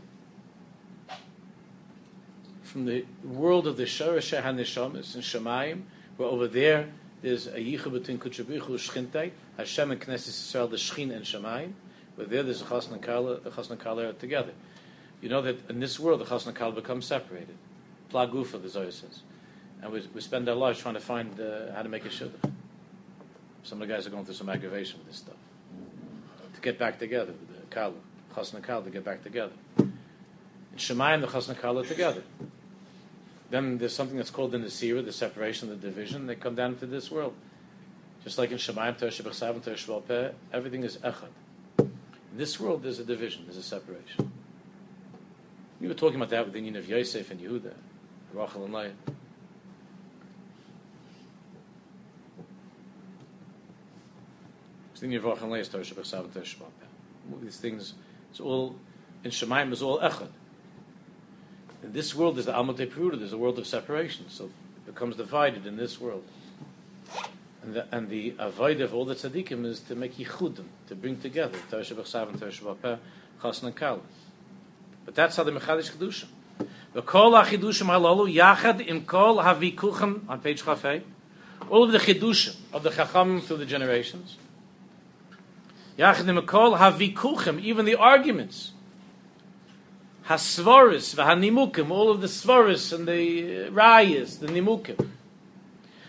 from 2.71 2.85
the 2.85 3.05
world 3.25 3.67
of 3.67 3.75
the 3.75 3.83
Shorish 3.83 4.39
HaNeshamas 4.41 5.15
and 5.15 5.23
Shemayim, 5.23 5.81
where 6.15 6.29
over 6.29 6.47
there 6.47 6.87
there's 7.21 7.47
a 7.47 7.57
yichud 7.57 7.91
between 7.91 8.17
Kutchabichu 8.17 8.69
and 8.69 9.11
Shchintei, 9.11 9.31
Hashem 9.57 9.91
and 9.91 9.99
Knesset 9.99 10.29
Yisrael, 10.29 10.69
the 10.69 10.77
Shchin 10.77 11.13
and 11.13 11.25
Shemayim, 11.25 11.73
where 12.15 12.27
there 12.27 12.43
there's 12.43 12.61
a 12.61 12.65
Chasna 12.65 13.01
Kala, 13.01 13.41
the 13.41 13.49
Chasna 13.49 13.77
Kala 13.77 14.09
are 14.09 14.13
together. 14.13 14.53
You 15.19 15.27
know 15.27 15.41
that 15.41 15.69
in 15.69 15.81
this 15.81 15.99
world 15.99 16.21
the 16.21 16.25
Chasna 16.25 16.55
Kala 16.55 16.71
becomes 16.71 17.05
separated. 17.05 17.57
Plagufa, 18.09 18.61
the 18.61 18.69
Zohar 18.69 18.89
says. 18.89 19.21
And 19.81 19.91
we, 19.91 20.07
we 20.13 20.21
spend 20.21 20.47
our 20.47 20.55
lives 20.55 20.79
trying 20.79 20.93
to 20.93 21.01
find 21.01 21.37
uh, 21.41 21.73
how 21.75 21.81
to 21.81 21.89
make 21.89 22.05
a 22.05 22.09
shidduch. 22.09 22.51
Some 23.63 23.81
of 23.81 23.87
the 23.87 23.93
guys 23.93 24.07
are 24.07 24.11
going 24.11 24.23
through 24.23 24.35
some 24.35 24.49
aggravation 24.49 24.97
with 24.99 25.07
this 25.07 25.17
stuff. 25.17 25.35
To 26.55 26.61
get 26.61 26.79
back 26.79 26.99
together, 26.99 27.33
the 27.33 27.75
Kala, 27.75 27.95
Chasna 28.33 28.63
Kala, 28.63 28.85
to 28.85 28.89
get 28.89 29.03
back 29.03 29.23
together. 29.23 29.53
In 29.77 29.91
Shemayim, 30.77 31.19
the 31.19 31.27
Chasna 31.27 31.59
Kala 31.59 31.85
together. 31.85 32.23
Then 33.51 33.77
there's 33.77 33.93
something 33.93 34.15
that's 34.15 34.29
called 34.29 34.53
the 34.53 34.57
Nasira, 34.57 35.03
the 35.03 35.11
separation, 35.11 35.67
the 35.67 35.75
division. 35.75 36.25
They 36.25 36.35
come 36.35 36.55
down 36.55 36.77
to 36.77 36.85
this 36.85 37.11
world. 37.11 37.33
Just 38.23 38.37
like 38.37 38.49
in 38.51 38.57
Shemayim, 38.57 38.97
Teresh 38.97 39.21
B'chsav, 39.21 39.51
and 39.51 39.63
Teresh 39.63 40.33
everything 40.53 40.83
is 40.83 40.95
Echad. 40.97 41.27
In 41.79 41.91
this 42.37 42.61
world, 42.61 42.81
there's 42.81 42.99
a 42.99 43.03
division, 43.03 43.43
there's 43.45 43.57
a 43.57 43.63
separation. 43.63 44.31
We 45.81 45.89
were 45.89 45.93
talking 45.93 46.15
about 46.15 46.29
that 46.29 46.45
with 46.45 46.53
the 46.53 46.59
union 46.59 46.77
of 46.77 46.87
Yosef 46.87 47.29
and 47.29 47.41
Yehuda, 47.41 47.73
Rachel 48.33 48.63
and 48.63 48.73
Leah. 48.73 48.93
These 57.41 57.57
things, 57.57 57.93
it's 58.29 58.39
all, 58.39 58.75
in 59.25 59.31
Shemayim, 59.31 59.73
is 59.73 59.81
all 59.81 59.99
Echad. 59.99 60.29
In 61.83 61.93
this 61.93 62.13
world, 62.13 62.35
there's 62.35 62.45
the 62.45 62.57
Amate 62.57 62.91
Peruda, 62.91 63.17
there's 63.17 63.33
a 63.33 63.37
world 63.37 63.57
of 63.57 63.65
separation, 63.65 64.29
so 64.29 64.45
it 64.45 64.85
becomes 64.85 65.15
divided 65.15 65.65
in 65.65 65.77
this 65.77 65.99
world. 65.99 66.23
And 67.63 67.73
the, 67.73 67.95
and 67.95 68.09
the 68.09 68.35
avoid 68.39 68.81
of 68.81 68.93
all 68.93 69.05
the 69.05 69.15
tzaddikim 69.15 69.65
is 69.65 69.79
to 69.81 69.95
make 69.95 70.17
yichudim, 70.17 70.65
to 70.87 70.95
bring 70.95 71.19
together 71.19 71.57
Torah 71.69 71.83
Shabbat 71.83 72.29
and 72.29 72.39
Torah 72.39 72.51
Shabbat 72.51 72.99
Chasna 73.41 73.63
and 73.63 73.75
Kal. 73.75 74.01
But 75.05 75.15
that's 75.15 75.35
how 75.35 75.43
the 75.43 75.51
Mechadish 75.51 75.91
Kedusha. 75.91 76.25
The 76.93 77.01
Kol 77.01 77.31
HaChidushim 77.31 77.87
Halalu 77.87 78.33
Yachad 78.35 78.87
Im 78.87 79.05
Kol 79.05 79.37
HaVikuchim 79.37 80.29
on 80.29 80.39
page 80.41 80.63
Chafei. 80.63 81.01
All 81.69 81.83
of 81.83 81.91
the 81.91 81.97
Chidushim 81.97 82.55
of 82.73 82.83
the 82.83 82.91
Chacham 82.91 83.41
through 83.41 83.57
the 83.57 83.65
generations. 83.65 84.37
Yachad 85.97 86.27
Im 86.27 86.45
Kol 86.45 86.77
HaVikuchim, 86.77 87.59
even 87.61 87.85
the 87.85 87.95
arguments 87.95 88.71
hasvaris 90.27 91.15
v'hanimukim, 91.15 91.89
all 91.91 92.11
of 92.11 92.21
the 92.21 92.27
svaris 92.27 92.93
and 92.93 93.07
the 93.07 93.69
rayas, 93.69 94.39
the 94.39 94.47
nimukim. 94.47 95.09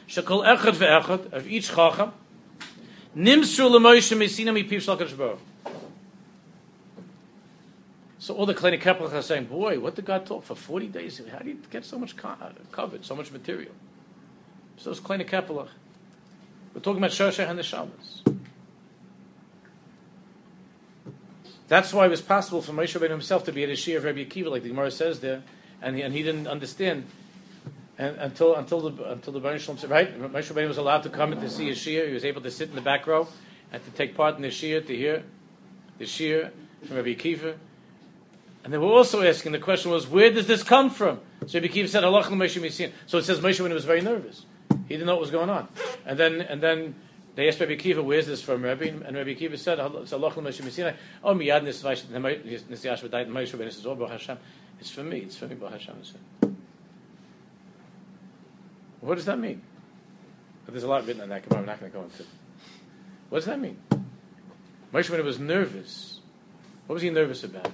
Shekol 0.09 0.45
echad 0.47 0.75
ve'echad 0.75 1.33
of 1.33 1.47
each 1.47 1.69
chacham 1.69 2.13
nimsru 3.17 3.71
l'moishe 3.71 4.17
mesina 4.17 4.53
mi 4.53 4.65
piv 4.65 4.81
shal 4.81 5.39
So 8.19 8.37
all 8.37 8.47
the 8.47 8.55
Kleine 8.55 8.81
Kepler 8.81 9.13
are 9.13 9.21
saying, 9.21 9.47
boy, 9.47 9.81
what 9.81 9.97
did 9.97 10.05
God 10.05 10.25
talk 10.25 10.45
for 10.45 10.55
40 10.55 10.87
days? 10.87 11.21
How 11.33 11.41
do 11.41 11.49
you 11.49 11.59
get 11.73 11.85
so 11.85 11.99
much 11.99 12.15
uh, 12.23 12.37
covered, 12.71 13.05
so 13.05 13.17
much 13.17 13.33
material? 13.33 13.73
So 14.77 14.93
it's 14.93 15.01
Kleine 15.01 15.27
Kepler. 15.27 15.67
We're 16.73 16.81
talking 16.83 16.99
about 16.99 17.11
Shoshech 17.11 17.51
and 17.51 17.59
the 17.59 17.65
Shabbos. 17.65 18.23
That's 21.73 21.95
why 21.95 22.05
it 22.05 22.11
was 22.11 22.21
possible 22.21 22.61
for 22.61 22.73
Moshe 22.73 23.01
Rabbeinu 23.01 23.09
himself 23.09 23.45
to 23.45 23.53
be 23.53 23.65
at 23.65 23.71
a 23.71 23.77
shir 23.77 23.97
of 23.97 24.05
Rabbi 24.05 24.27
Akiva, 24.27 24.51
like 24.51 24.63
the 24.63 24.69
Gemara 24.69 24.91
says 24.91 25.21
there, 25.21 25.43
and 25.81 25.97
he, 25.97 26.03
and 26.03 26.13
he 26.13 26.23
didn't 26.23 26.47
understand 26.47 27.07
and, 27.97 28.15
until 28.19 28.57
until 28.57 28.91
the 28.91 29.11
until 29.11 29.33
the 29.33 29.41
Baruch 29.41 29.63
Shalom 29.63 29.79
said, 29.79 29.89
right? 29.89 30.21
Moshe 30.21 30.53
Rabbeinu 30.53 30.69
was 30.69 30.77
allowed 30.77 31.03
to 31.05 31.09
come 31.09 31.33
in 31.33 31.41
to 31.41 31.49
see 31.49 31.71
a 31.71 31.75
shir. 31.75 32.07
He 32.09 32.13
was 32.13 32.27
able 32.27 32.43
to 32.43 32.51
sit 32.51 32.69
in 32.69 32.75
the 32.75 32.83
back 32.83 33.07
row 33.07 33.27
and 33.73 33.83
to 33.83 33.91
take 33.93 34.15
part 34.15 34.37
in 34.37 34.43
the 34.43 34.51
shir 34.51 34.83
to 34.83 34.95
hear 34.95 35.23
the 35.97 36.05
shir 36.05 36.51
from 36.87 36.97
Rabbi 36.97 37.15
Akiva. 37.15 37.55
And 38.65 38.71
they 38.71 38.77
were 38.77 38.93
also 38.93 39.23
asking 39.23 39.53
the 39.53 39.59
question 39.59 39.91
was, 39.91 40.07
where 40.07 40.31
does 40.31 40.47
this 40.47 40.63
come 40.63 40.91
from? 40.91 41.21
So 41.47 41.59
Rabbi 41.59 41.73
Akiva 41.73 41.89
said, 41.89 42.05
"Allah 42.05 42.25
Moshe 42.25 42.93
So 43.07 43.17
it 43.17 43.25
says 43.25 43.41
Moshe 43.41 43.59
Rabbeinu 43.59 43.73
was 43.73 43.87
very 43.87 44.03
nervous. 44.03 44.45
He 44.89 44.95
didn't 44.97 45.07
know 45.07 45.15
what 45.15 45.23
was 45.23 45.31
going 45.31 45.49
on, 45.49 45.69
and 46.05 46.19
then 46.19 46.43
and 46.43 46.61
then 46.61 46.97
they 47.35 47.49
asked 47.49 47.61
Rabbi 47.61 47.77
Akiva, 47.77 48.05
where's 48.05 48.27
this 48.27 48.43
from, 48.43 48.63
Rabbi? 48.63 48.87
And 48.87 49.17
Rabbi 49.17 49.35
Akiva 49.35 49.59
said, 49.59 49.79
it's 49.79 50.13
oh, 50.13 50.19
Rabbeinu 50.19 50.89
oh, 54.81 54.91
for 54.91 55.03
me. 55.03 55.19
It's 55.19 55.37
for 55.37 55.47
me, 55.47 55.55
Baruch 55.55 55.81
Hashem. 55.81 55.97
What 59.01 59.15
does 59.17 59.25
that 59.25 59.39
mean? 59.39 59.63
There's 60.69 60.85
a 60.85 60.89
lot 60.89 61.07
written 61.07 61.23
on 61.23 61.29
that. 61.31 61.45
I'm 61.51 61.67
not 61.67 61.81
going 61.81 61.91
to 61.91 61.99
go 61.99 62.05
into. 62.05 62.25
What 63.29 63.39
does 63.39 63.47
that 63.47 63.61
mean? 63.61 63.79
Moshe 64.93 65.15
he 65.15 65.23
was 65.23 65.39
nervous, 65.39 66.21
what 66.87 66.95
was 66.95 67.03
he 67.03 67.11
nervous 67.11 67.45
about? 67.45 67.73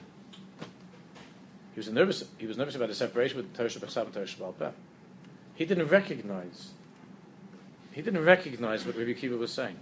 He 1.74 1.80
was 1.80 1.88
nervous. 1.90 2.24
He 2.38 2.46
was 2.46 2.56
nervous 2.56 2.74
about 2.74 2.88
the 2.88 2.94
separation 2.94 3.36
with 3.36 3.56
Torah 3.56 3.68
Shabbat 3.68 4.04
and 4.04 4.14
Torah 4.14 4.26
Shabbat. 4.26 4.72
He 5.54 5.64
didn't 5.64 5.88
recognize. 5.88 6.70
He 7.92 8.02
didn't 8.02 8.24
recognize 8.24 8.86
what 8.86 8.96
Rabbi 8.96 9.12
Akiva 9.12 9.38
was 9.38 9.52
saying. 9.52 9.76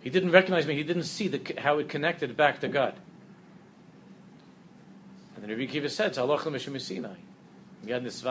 He 0.00 0.10
didn't 0.10 0.32
recognize 0.32 0.66
me. 0.66 0.74
He 0.74 0.82
didn't 0.82 1.04
see 1.04 1.28
the, 1.28 1.60
how 1.60 1.78
it 1.78 1.88
connected 1.88 2.36
back 2.36 2.60
to 2.60 2.68
God. 2.68 2.94
And 5.34 5.44
then 5.44 5.50
Rabbi 5.50 5.70
Akiva 5.70 5.90
said, 5.90 6.14
"Tzalach 6.14 6.44
l'mishim 6.44 6.80
Sinai." 6.80 7.16
It's 7.86 8.24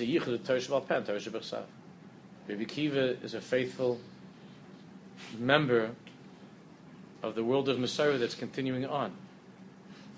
a 0.00 0.06
yichud 0.06 0.34
of 0.34 0.46
Torah 0.46 0.58
Shabbat 0.58 0.88
Pen, 0.88 1.04
Torah 1.04 1.18
Shabbat 1.18 1.64
Rabbi 2.48 2.64
Akiva 2.64 3.22
is 3.22 3.34
a 3.34 3.40
faithful 3.40 4.00
member 5.38 5.90
of 7.22 7.34
the 7.34 7.44
world 7.44 7.68
of 7.68 7.78
Messiah 7.78 8.16
that's 8.16 8.34
continuing 8.34 8.86
on, 8.86 9.12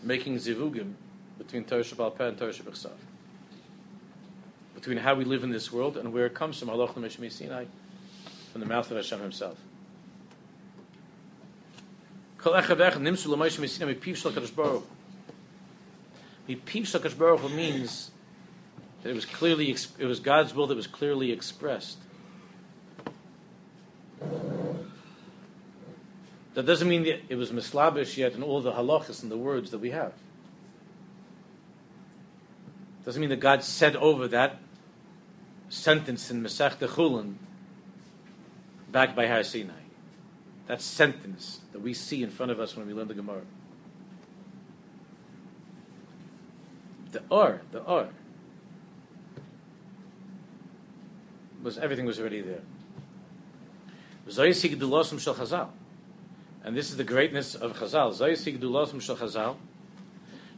making 0.03 0.37
zivugim 0.37 0.95
between 1.39 1.65
Torah 1.65 1.83
Shabbat 1.83 2.21
and 2.21 2.39
Torah 2.39 2.53
Shabbat 2.53 2.91
between 4.83 4.99
how 4.99 5.15
we 5.15 5.25
live 5.25 5.45
in 5.45 5.51
this 5.51 5.73
world 5.73 5.97
and 5.97 6.13
where 6.13 6.27
it 6.27 6.35
comes 6.35 6.59
from, 6.59 6.69
Allah 6.69 6.89
Sinai, 7.09 7.67
from 8.51 8.61
the 8.61 8.67
mouth 8.67 8.91
of 8.91 8.97
Hashem 8.97 9.21
Himself. 9.21 9.57
means 17.55 18.11
that 19.03 19.11
it 19.11 19.15
was 19.15 19.25
clearly 19.25 19.71
it 19.71 20.05
was 20.05 20.19
God's 20.19 20.53
will 20.53 20.67
that 20.67 20.75
was 20.75 20.89
clearly 20.89 21.31
expressed. 21.31 21.99
That 26.55 26.67
doesn't 26.67 26.89
mean 26.89 27.05
that 27.05 27.21
it 27.29 27.37
was 27.37 27.53
mislabish 27.53 28.19
yet 28.19 28.33
in 28.33 28.43
all 28.43 28.61
the 28.61 28.73
halachas 28.73 29.23
and 29.23 29.31
the 29.31 29.39
words 29.39 29.71
that 29.71 29.79
we 29.79 29.93
have. 29.93 30.13
Doesn't 33.05 33.21
mean 33.21 33.31
that 33.31 33.41
God 33.41 33.65
said 33.65 33.97
over 33.97 34.29
that 34.29 34.59
sentence 35.69 36.31
in 36.31 36.43
Masech 36.43 36.79
Chulin 36.79 37.35
backed 38.91 39.17
by 39.17 39.27
Har 39.27 39.43
Sinai. 39.43 39.73
That 40.69 40.81
sentence 40.81 41.61
that 41.73 41.81
we 41.81 41.95
see 41.95 42.23
in 42.23 42.31
front 42.31 42.53
of 42.53 42.61
us 42.61 42.77
when 42.77 42.87
we 42.87 42.95
learn 42.95 43.09
the 43.09 43.15
Gemara. 43.15 43.43
The 47.11 47.23
Or, 47.29 47.63
the 47.73 47.81
Or, 47.81 48.09
was 51.63 51.79
everything 51.79 52.07
was 52.07 52.19
already 52.21 52.41
there. 52.41 52.63
And 56.65 56.77
this 56.77 56.91
is 56.91 56.97
the 56.97 57.05
greatness 57.05 57.55
of 57.55 57.77
Chazal. 57.77 58.17
Zayisig 58.17 58.59
dulosim 58.59 59.01
shel 59.01 59.17
Chazal. 59.17 59.57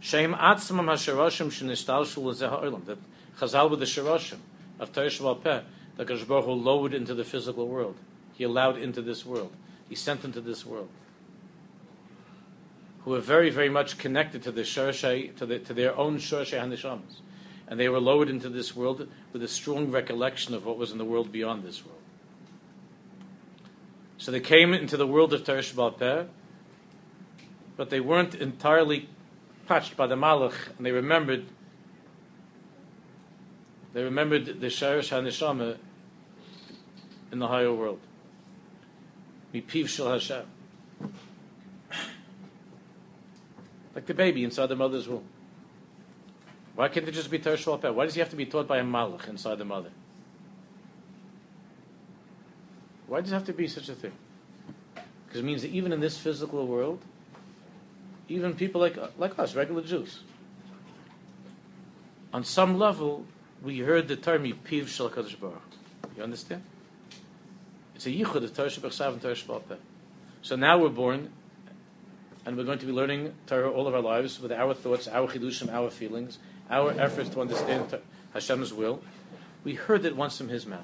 Shem 0.04 0.34
atzmam 0.34 0.84
hasharoshim 0.84 1.46
shenishtalshu. 1.46 2.84
That 2.84 2.98
Chazal 3.38 3.70
with 3.70 3.80
the 3.80 3.86
sharoshim 3.86 4.36
of 4.78 4.92
Sheb'al 4.92 5.42
Peh, 5.42 5.62
that 5.96 6.06
Kadosh 6.06 6.28
Baruch 6.28 6.46
lowered 6.46 6.92
into 6.92 7.14
the 7.14 7.24
physical 7.24 7.66
world. 7.66 7.96
He 8.34 8.44
allowed 8.44 8.76
into 8.76 9.00
this 9.00 9.24
world. 9.24 9.54
He 9.88 9.94
sent 9.94 10.22
into 10.22 10.42
this 10.42 10.66
world. 10.66 10.90
Who 13.06 13.14
are 13.14 13.20
very, 13.20 13.48
very 13.48 13.70
much 13.70 13.96
connected 13.96 14.42
to 14.42 14.52
the 14.52 14.60
Shorshei, 14.60 15.34
to, 15.36 15.46
the, 15.46 15.58
to 15.60 15.72
their 15.72 15.96
own 15.96 16.18
Shorshei 16.18 16.60
HaNishamas. 16.60 17.20
And 17.66 17.80
they 17.80 17.88
were 17.88 17.98
lowered 17.98 18.28
into 18.28 18.50
this 18.50 18.76
world 18.76 19.08
with 19.32 19.42
a 19.42 19.48
strong 19.48 19.90
recollection 19.90 20.52
of 20.52 20.66
what 20.66 20.76
was 20.76 20.92
in 20.92 20.98
the 20.98 21.06
world 21.06 21.32
beyond 21.32 21.62
this 21.64 21.82
world. 21.82 22.02
So 24.18 24.30
they 24.30 24.40
came 24.40 24.74
into 24.74 24.98
the 24.98 25.06
world 25.06 25.32
of 25.32 25.44
Sheb'al 25.44 25.98
Peh, 25.98 26.24
but 27.78 27.88
they 27.88 28.00
weren't 28.00 28.34
entirely 28.34 29.08
touched 29.66 29.96
by 29.96 30.06
the 30.06 30.14
Malach, 30.14 30.54
and 30.76 30.86
they 30.86 30.92
remembered 30.92 31.46
they 33.92 34.02
remembered 34.02 34.60
the 34.60 34.66
Sharish 34.66 35.10
HaNeshama 35.10 35.78
in 37.30 37.38
the 37.38 37.46
higher 37.46 37.72
world. 37.72 38.00
Mipiv 39.54 40.10
Hashem. 40.10 40.46
Like 43.94 44.06
the 44.06 44.14
baby 44.14 44.42
inside 44.42 44.66
the 44.66 44.74
mother's 44.74 45.06
womb. 45.06 45.24
Why 46.74 46.88
can't 46.88 47.06
it 47.06 47.12
just 47.12 47.30
be 47.30 47.38
Torah 47.38 47.92
Why 47.92 48.04
does 48.04 48.14
he 48.14 48.20
have 48.20 48.30
to 48.30 48.36
be 48.36 48.46
taught 48.46 48.66
by 48.66 48.78
a 48.78 48.82
Malach 48.82 49.28
inside 49.28 49.58
the 49.58 49.64
mother? 49.64 49.90
Why 53.06 53.20
does 53.20 53.30
it 53.30 53.34
have 53.34 53.44
to 53.44 53.52
be 53.52 53.68
such 53.68 53.88
a 53.88 53.94
thing? 53.94 54.12
Because 55.26 55.40
it 55.40 55.44
means 55.44 55.62
that 55.62 55.70
even 55.70 55.92
in 55.92 56.00
this 56.00 56.18
physical 56.18 56.66
world, 56.66 57.00
even 58.28 58.54
people 58.54 58.80
like, 58.80 58.96
like 59.18 59.38
us, 59.38 59.54
regular 59.54 59.82
Jews, 59.82 60.20
on 62.32 62.44
some 62.44 62.78
level, 62.78 63.24
we 63.62 63.78
heard 63.78 64.08
the 64.08 64.16
term 64.16 64.44
Yipiv 64.44 64.88
Shel 64.88 65.10
Kadosh 65.10 65.38
Baruch. 65.38 65.62
You 66.16 66.22
understand? 66.22 66.62
It's 67.94 68.06
a 68.06 68.10
yichud 68.10 68.42
of 68.42 68.54
Torah 68.54 68.68
Shabbat 68.68 69.12
and 69.12 69.22
Torah 69.22 69.34
Shabbat 69.34 69.78
So 70.42 70.56
now 70.56 70.78
we're 70.78 70.88
born, 70.88 71.30
and 72.44 72.56
we're 72.56 72.64
going 72.64 72.78
to 72.80 72.86
be 72.86 72.92
learning 72.92 73.34
Torah 73.46 73.70
all 73.70 73.86
of 73.86 73.94
our 73.94 74.00
lives 74.00 74.40
with 74.40 74.52
our 74.52 74.74
thoughts, 74.74 75.06
our 75.08 75.28
chidushim, 75.28 75.72
our 75.72 75.90
feelings, 75.90 76.38
our 76.70 76.90
efforts 76.98 77.30
to 77.30 77.40
understand 77.40 77.98
Hashem's 78.32 78.72
will. 78.72 79.00
We 79.62 79.74
heard 79.74 80.04
it 80.04 80.16
once 80.16 80.36
from 80.36 80.48
His 80.48 80.66
mouth. 80.66 80.80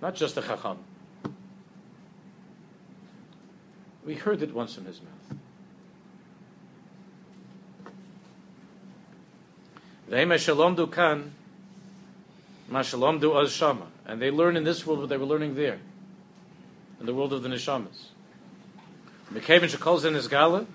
Not 0.00 0.14
just 0.14 0.36
a 0.36 0.42
chacham. 0.42 0.78
We 4.06 4.14
heard 4.14 4.40
it 4.40 4.54
once 4.54 4.74
from 4.76 4.86
His 4.86 5.00
mouth. 5.02 5.10
And 14.06 14.22
they 14.22 14.30
learn 14.30 14.56
in 14.56 14.62
this 14.62 14.86
world 14.86 15.00
what 15.00 15.08
they 15.08 15.16
were 15.16 15.26
learning 15.26 15.56
there, 15.56 15.80
in 17.00 17.06
the 17.06 17.14
world 17.14 17.32
of 17.32 17.42
the 17.42 17.48
neshamas. 17.48 18.06
Mekevin 19.32 19.64
shekol 19.64 19.98
zen 19.98 20.14
is 20.14 20.28
gala, 20.28 20.66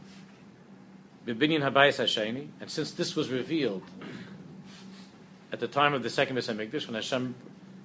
bibinyan 1.25 1.61
habayis 1.61 2.03
hasheni. 2.03 2.49
And 2.59 2.69
since 2.69 2.91
this 2.91 3.15
was 3.15 3.29
revealed 3.29 3.84
at 5.53 5.61
the 5.61 5.67
time 5.69 5.93
of 5.93 6.03
the 6.03 6.09
second 6.09 6.36
Beis 6.36 6.53
Hamikdash, 6.53 6.88
when 6.88 6.95
Hashem 6.95 7.36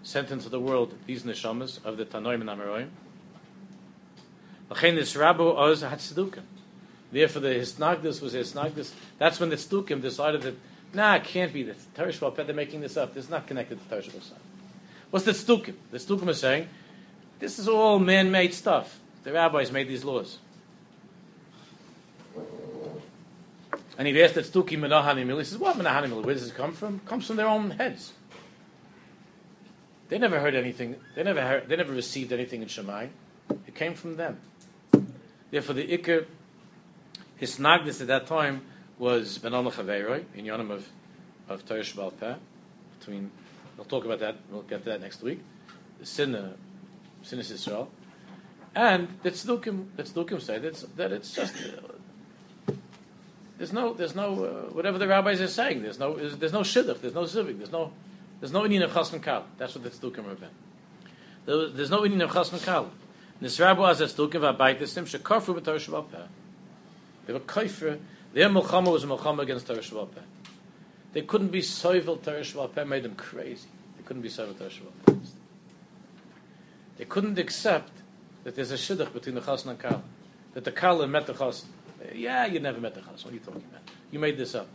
sent 0.03 0.32
into 0.32 0.49
the 0.49 0.59
world 0.59 0.94
these 1.07 1.22
neshamas 1.22 1.84
of 1.84 1.97
the 1.97 2.05
Tanoim 2.05 2.40
and 2.40 2.51
Amoraim, 2.51 2.88
Therefore, 4.68 4.90
the 7.40 7.48
hisnagdus 7.48 8.20
was 8.20 8.34
hisnagdus. 8.34 8.92
That's 9.18 9.38
when 9.38 9.50
the 9.50 9.56
Tzdukim 9.56 10.02
decided 10.02 10.42
that 10.42 10.56
Nah, 10.96 11.16
it 11.16 11.24
can't 11.24 11.52
be 11.52 11.62
this. 11.62 11.86
Torah 11.94 12.08
Shabbat, 12.08 12.46
they're 12.46 12.54
making 12.54 12.80
this 12.80 12.96
up. 12.96 13.14
This 13.14 13.24
is 13.24 13.30
not 13.30 13.46
connected 13.46 13.78
to 13.88 13.96
Shabbat. 13.96 14.32
What's 15.10 15.26
the 15.26 15.32
Tzdukim? 15.32 15.74
The 15.90 15.98
Tzdukim 15.98 16.28
is 16.28 16.40
saying, 16.40 16.68
this 17.38 17.58
is 17.58 17.68
all 17.68 17.98
man-made 17.98 18.54
stuff. 18.54 18.98
The 19.22 19.32
rabbis 19.32 19.70
made 19.70 19.88
these 19.88 20.04
laws. 20.04 20.38
And 23.98 24.06
he 24.06 24.22
asked 24.22 24.34
that 24.34 24.46
Tzdukim 24.46 24.78
Menahanimil. 24.78 25.38
He 25.38 25.44
says, 25.44 25.58
what 25.58 25.76
Menahanimil? 25.76 26.24
Where 26.24 26.34
does 26.34 26.48
it 26.48 26.54
come 26.54 26.72
from? 26.72 26.96
It 26.96 27.06
comes 27.06 27.26
from 27.26 27.36
their 27.36 27.48
own 27.48 27.72
heads. 27.72 28.12
They 30.08 30.18
never 30.18 30.38
heard 30.38 30.54
anything. 30.54 30.96
They 31.14 31.24
never 31.24 31.42
heard, 31.42 31.68
they 31.68 31.76
never 31.76 31.92
received 31.92 32.32
anything 32.32 32.62
in 32.62 32.68
Shemai. 32.68 33.08
It 33.66 33.74
came 33.74 33.94
from 33.94 34.16
them. 34.16 34.38
Therefore, 35.57 35.76
the 35.76 35.88
Iker, 35.96 36.26
his 37.38 37.57
Nagdis 37.57 38.02
at 38.02 38.09
that 38.09 38.26
time 38.26 38.61
was 38.98 39.38
Ben 39.38 39.52
Chaveroi 39.52 40.26
in 40.34 40.44
Yonim 40.44 40.70
of, 40.70 40.86
of 41.48 41.64
Torah 41.64 41.80
Sheb'al 41.80 42.12
Peh. 42.20 42.34
Between, 42.98 43.30
we'll 43.74 43.86
talk 43.86 44.04
about 44.04 44.20
that, 44.20 44.36
we'll 44.50 44.61
get 44.61 44.84
to 44.84 44.90
that 44.90 45.00
next 45.00 45.22
week. 45.22 45.40
Sinna, 46.02 46.57
Sinna 47.22 47.40
Israel. 47.40 47.90
And 48.74 49.09
the 49.22 49.30
Tzdukim, 49.30 49.86
the 49.96 50.02
Tzdukim 50.02 50.42
say 50.42 50.59
that 50.59 50.68
it's, 50.68 50.82
that 50.82 51.11
it's 51.11 51.32
just, 51.32 51.54
there's 53.57 53.72
no, 53.72 53.94
there's 53.94 54.14
no, 54.14 54.44
uh, 54.44 54.74
whatever 54.74 54.98
the 54.98 55.09
rabbis 55.09 55.40
are 55.40 55.48
saying, 55.48 55.80
there's 55.80 55.98
no, 55.98 56.16
there's, 56.16 56.36
there's 56.36 56.52
no 56.52 56.61
shidduch, 56.61 57.00
there's 57.00 57.14
no 57.14 57.22
zivik, 57.22 57.57
there's 57.57 57.72
no, 57.72 57.92
there's 58.40 58.52
no 58.52 58.64
Indian 58.64 58.82
of 58.82 58.92
Chasman 58.92 59.22
Kal. 59.22 59.46
That's 59.57 59.74
what 59.74 59.84
the 59.84 59.88
Tzdukim 59.88 60.28
are 60.28 60.32
about. 60.32 60.50
There, 61.46 61.68
there's 61.68 61.90
no 61.90 62.04
Indian 62.04 62.20
of 62.20 62.34
Chasman 62.34 62.61
Kal. 62.61 62.90
Nisrabu 63.43 63.82
az 63.82 63.99
Tzdukim 64.01 64.41
v'abayt 64.41 64.80
esim 64.80 65.07
shekarfu 65.07 65.55
b'Torah 65.55 65.78
Sheb'al 65.78 66.11
Peh. 66.11 66.26
They 67.26 67.32
were 67.32 67.41
kaifer, 67.41 67.99
their 68.32 68.49
Mulchama 68.49 68.93
was 68.93 69.05
a 69.05 69.07
Mulchama 69.07 69.41
against 69.41 69.66
Torah 69.66 69.78
Shabbat 69.78 70.22
They 71.12 71.22
couldn't 71.22 71.49
be 71.49 71.61
Soivel 71.61 72.22
Torah 72.22 72.41
Shabbat 72.41 72.87
made 72.87 73.03
them 73.03 73.14
crazy. 73.14 73.68
They 73.97 74.03
couldn't 74.05 74.22
be 74.22 74.28
Soivel 74.28 74.59
Torah 74.59 75.18
They 76.99 77.05
couldn't 77.07 77.39
accept 77.39 77.93
that 78.45 78.55
there's 78.55 78.70
a 78.70 78.74
shidduch 78.74 79.12
between 79.12 79.34
the 79.34 79.41
Chasna 79.41 79.70
and 79.70 79.78
Kala. 79.78 80.03
That 80.55 80.64
the 80.64 80.72
Kala 80.72 81.07
met 81.07 81.26
the 81.26 81.32
Chasna. 81.34 81.64
Yeah, 82.14 82.47
you 82.47 82.61
never 82.61 82.80
met 82.80 82.95
the 82.95 83.01
chassan. 83.01 83.24
What 83.24 83.32
are 83.32 83.34
you 83.34 83.41
talking 83.41 83.64
about? 83.70 83.82
You 84.11 84.18
made 84.18 84.37
this 84.37 84.55
up. 84.55 84.68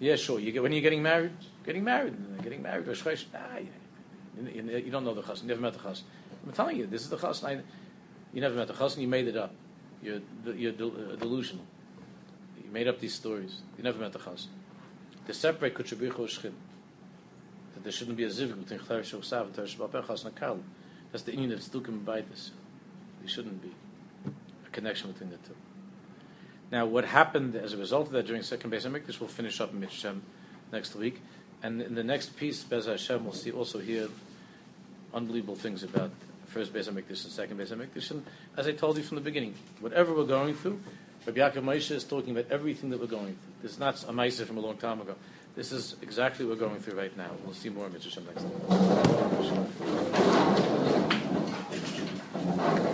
Yeah, 0.00 0.16
sure. 0.16 0.40
You 0.40 0.52
get 0.52 0.62
when 0.62 0.72
you're 0.72 0.82
getting 0.82 1.02
married, 1.02 1.32
getting 1.64 1.84
married, 1.84 2.14
getting 2.42 2.62
married. 2.62 2.86
Ah, 3.34 3.58
you, 3.58 4.48
you, 4.52 4.76
you 4.78 4.90
don't 4.90 5.04
know 5.04 5.14
the 5.14 5.22
chassan. 5.22 5.42
You 5.42 5.48
never 5.48 5.60
met 5.60 5.74
the 5.74 5.78
chassan. 5.78 6.02
I'm 6.46 6.52
telling 6.52 6.76
you, 6.76 6.86
this 6.86 7.02
is 7.02 7.10
the 7.10 7.16
chassan. 7.16 7.62
You 8.32 8.40
never 8.40 8.54
met 8.54 8.68
the 8.68 8.74
chassan. 8.74 8.98
You 8.98 9.08
made 9.08 9.28
it 9.28 9.36
up. 9.36 9.54
You're 10.02 10.20
you're 10.54 10.72
uh, 10.72 11.16
delusional. 11.16 11.64
You 12.62 12.70
made 12.70 12.88
up 12.88 13.00
these 13.00 13.14
stories. 13.14 13.62
You 13.78 13.84
never 13.84 13.98
met 13.98 14.12
the 14.12 14.18
chassan. 14.18 14.48
To 15.26 15.34
separate 15.34 15.74
kuchabichu 15.74 16.12
shchim. 16.12 16.52
That 17.74 17.82
there 17.82 17.92
shouldn't 17.92 18.16
be 18.16 18.24
a 18.24 18.28
zivug 18.28 18.62
between 18.62 18.80
chayv 18.80 19.00
shoksav 19.00 19.46
and 19.46 19.54
teresh 19.54 19.76
chassan 19.76 20.32
akal. 20.32 20.60
That's 21.12 21.22
the 21.22 21.32
union 21.32 21.52
of 21.52 21.60
Tzdukim 21.60 22.04
baitis. 22.04 22.50
There 23.20 23.28
shouldn't 23.28 23.62
be 23.62 23.72
a 24.26 24.70
connection 24.70 25.12
between 25.12 25.30
the 25.30 25.36
two. 25.36 25.54
Now, 26.72 26.86
what 26.86 27.04
happened 27.04 27.54
as 27.54 27.72
a 27.72 27.76
result 27.76 28.08
of 28.08 28.12
that 28.14 28.26
during 28.26 28.42
second 28.42 28.72
Beis 28.72 28.84
Hamikdash, 28.84 29.20
we'll 29.20 29.28
finish 29.28 29.60
up 29.60 29.72
in 29.72 29.78
Mitzvah 29.78 30.16
next 30.72 30.96
week, 30.96 31.20
and 31.62 31.80
in 31.80 31.94
the 31.94 32.02
next 32.02 32.36
piece, 32.36 32.64
Bez 32.64 32.86
Hashem, 32.86 33.22
we'll 33.22 33.32
see 33.32 33.52
also 33.52 33.78
hear 33.78 34.08
unbelievable 35.14 35.54
things 35.54 35.84
about 35.84 36.10
first 36.54 36.72
Beis 36.72 36.88
Hamikdash 36.88 37.24
and 37.24 37.32
second 37.32 37.58
Beis 37.58 37.72
Hamikdash. 37.72 38.12
And 38.12 38.24
as 38.56 38.68
I 38.68 38.72
told 38.72 38.96
you 38.96 39.02
from 39.02 39.16
the 39.16 39.22
beginning, 39.22 39.54
whatever 39.80 40.14
we're 40.14 40.24
going 40.24 40.54
through, 40.54 40.78
Rabbi 41.26 41.40
Yaakov 41.40 41.64
Moshe 41.64 41.90
is 41.90 42.04
talking 42.04 42.30
about 42.30 42.48
everything 42.52 42.90
that 42.90 43.00
we're 43.00 43.06
going 43.06 43.34
through. 43.34 43.54
This 43.62 43.72
is 43.72 43.80
not 43.80 44.00
a 44.04 44.12
Maisa 44.12 44.46
from 44.46 44.58
a 44.58 44.60
long 44.60 44.76
time 44.76 45.00
ago. 45.00 45.16
This 45.56 45.72
is 45.72 45.96
exactly 46.00 46.46
what 46.46 46.60
we're 46.60 46.68
going 46.68 46.80
through 46.80 46.96
right 46.96 47.16
now. 47.16 47.30
We'll 47.44 47.54
see 47.54 47.70
more 47.70 47.86
of 47.86 47.92
Mitzvah 47.92 48.20
next 48.20 48.42
time. 52.78 52.93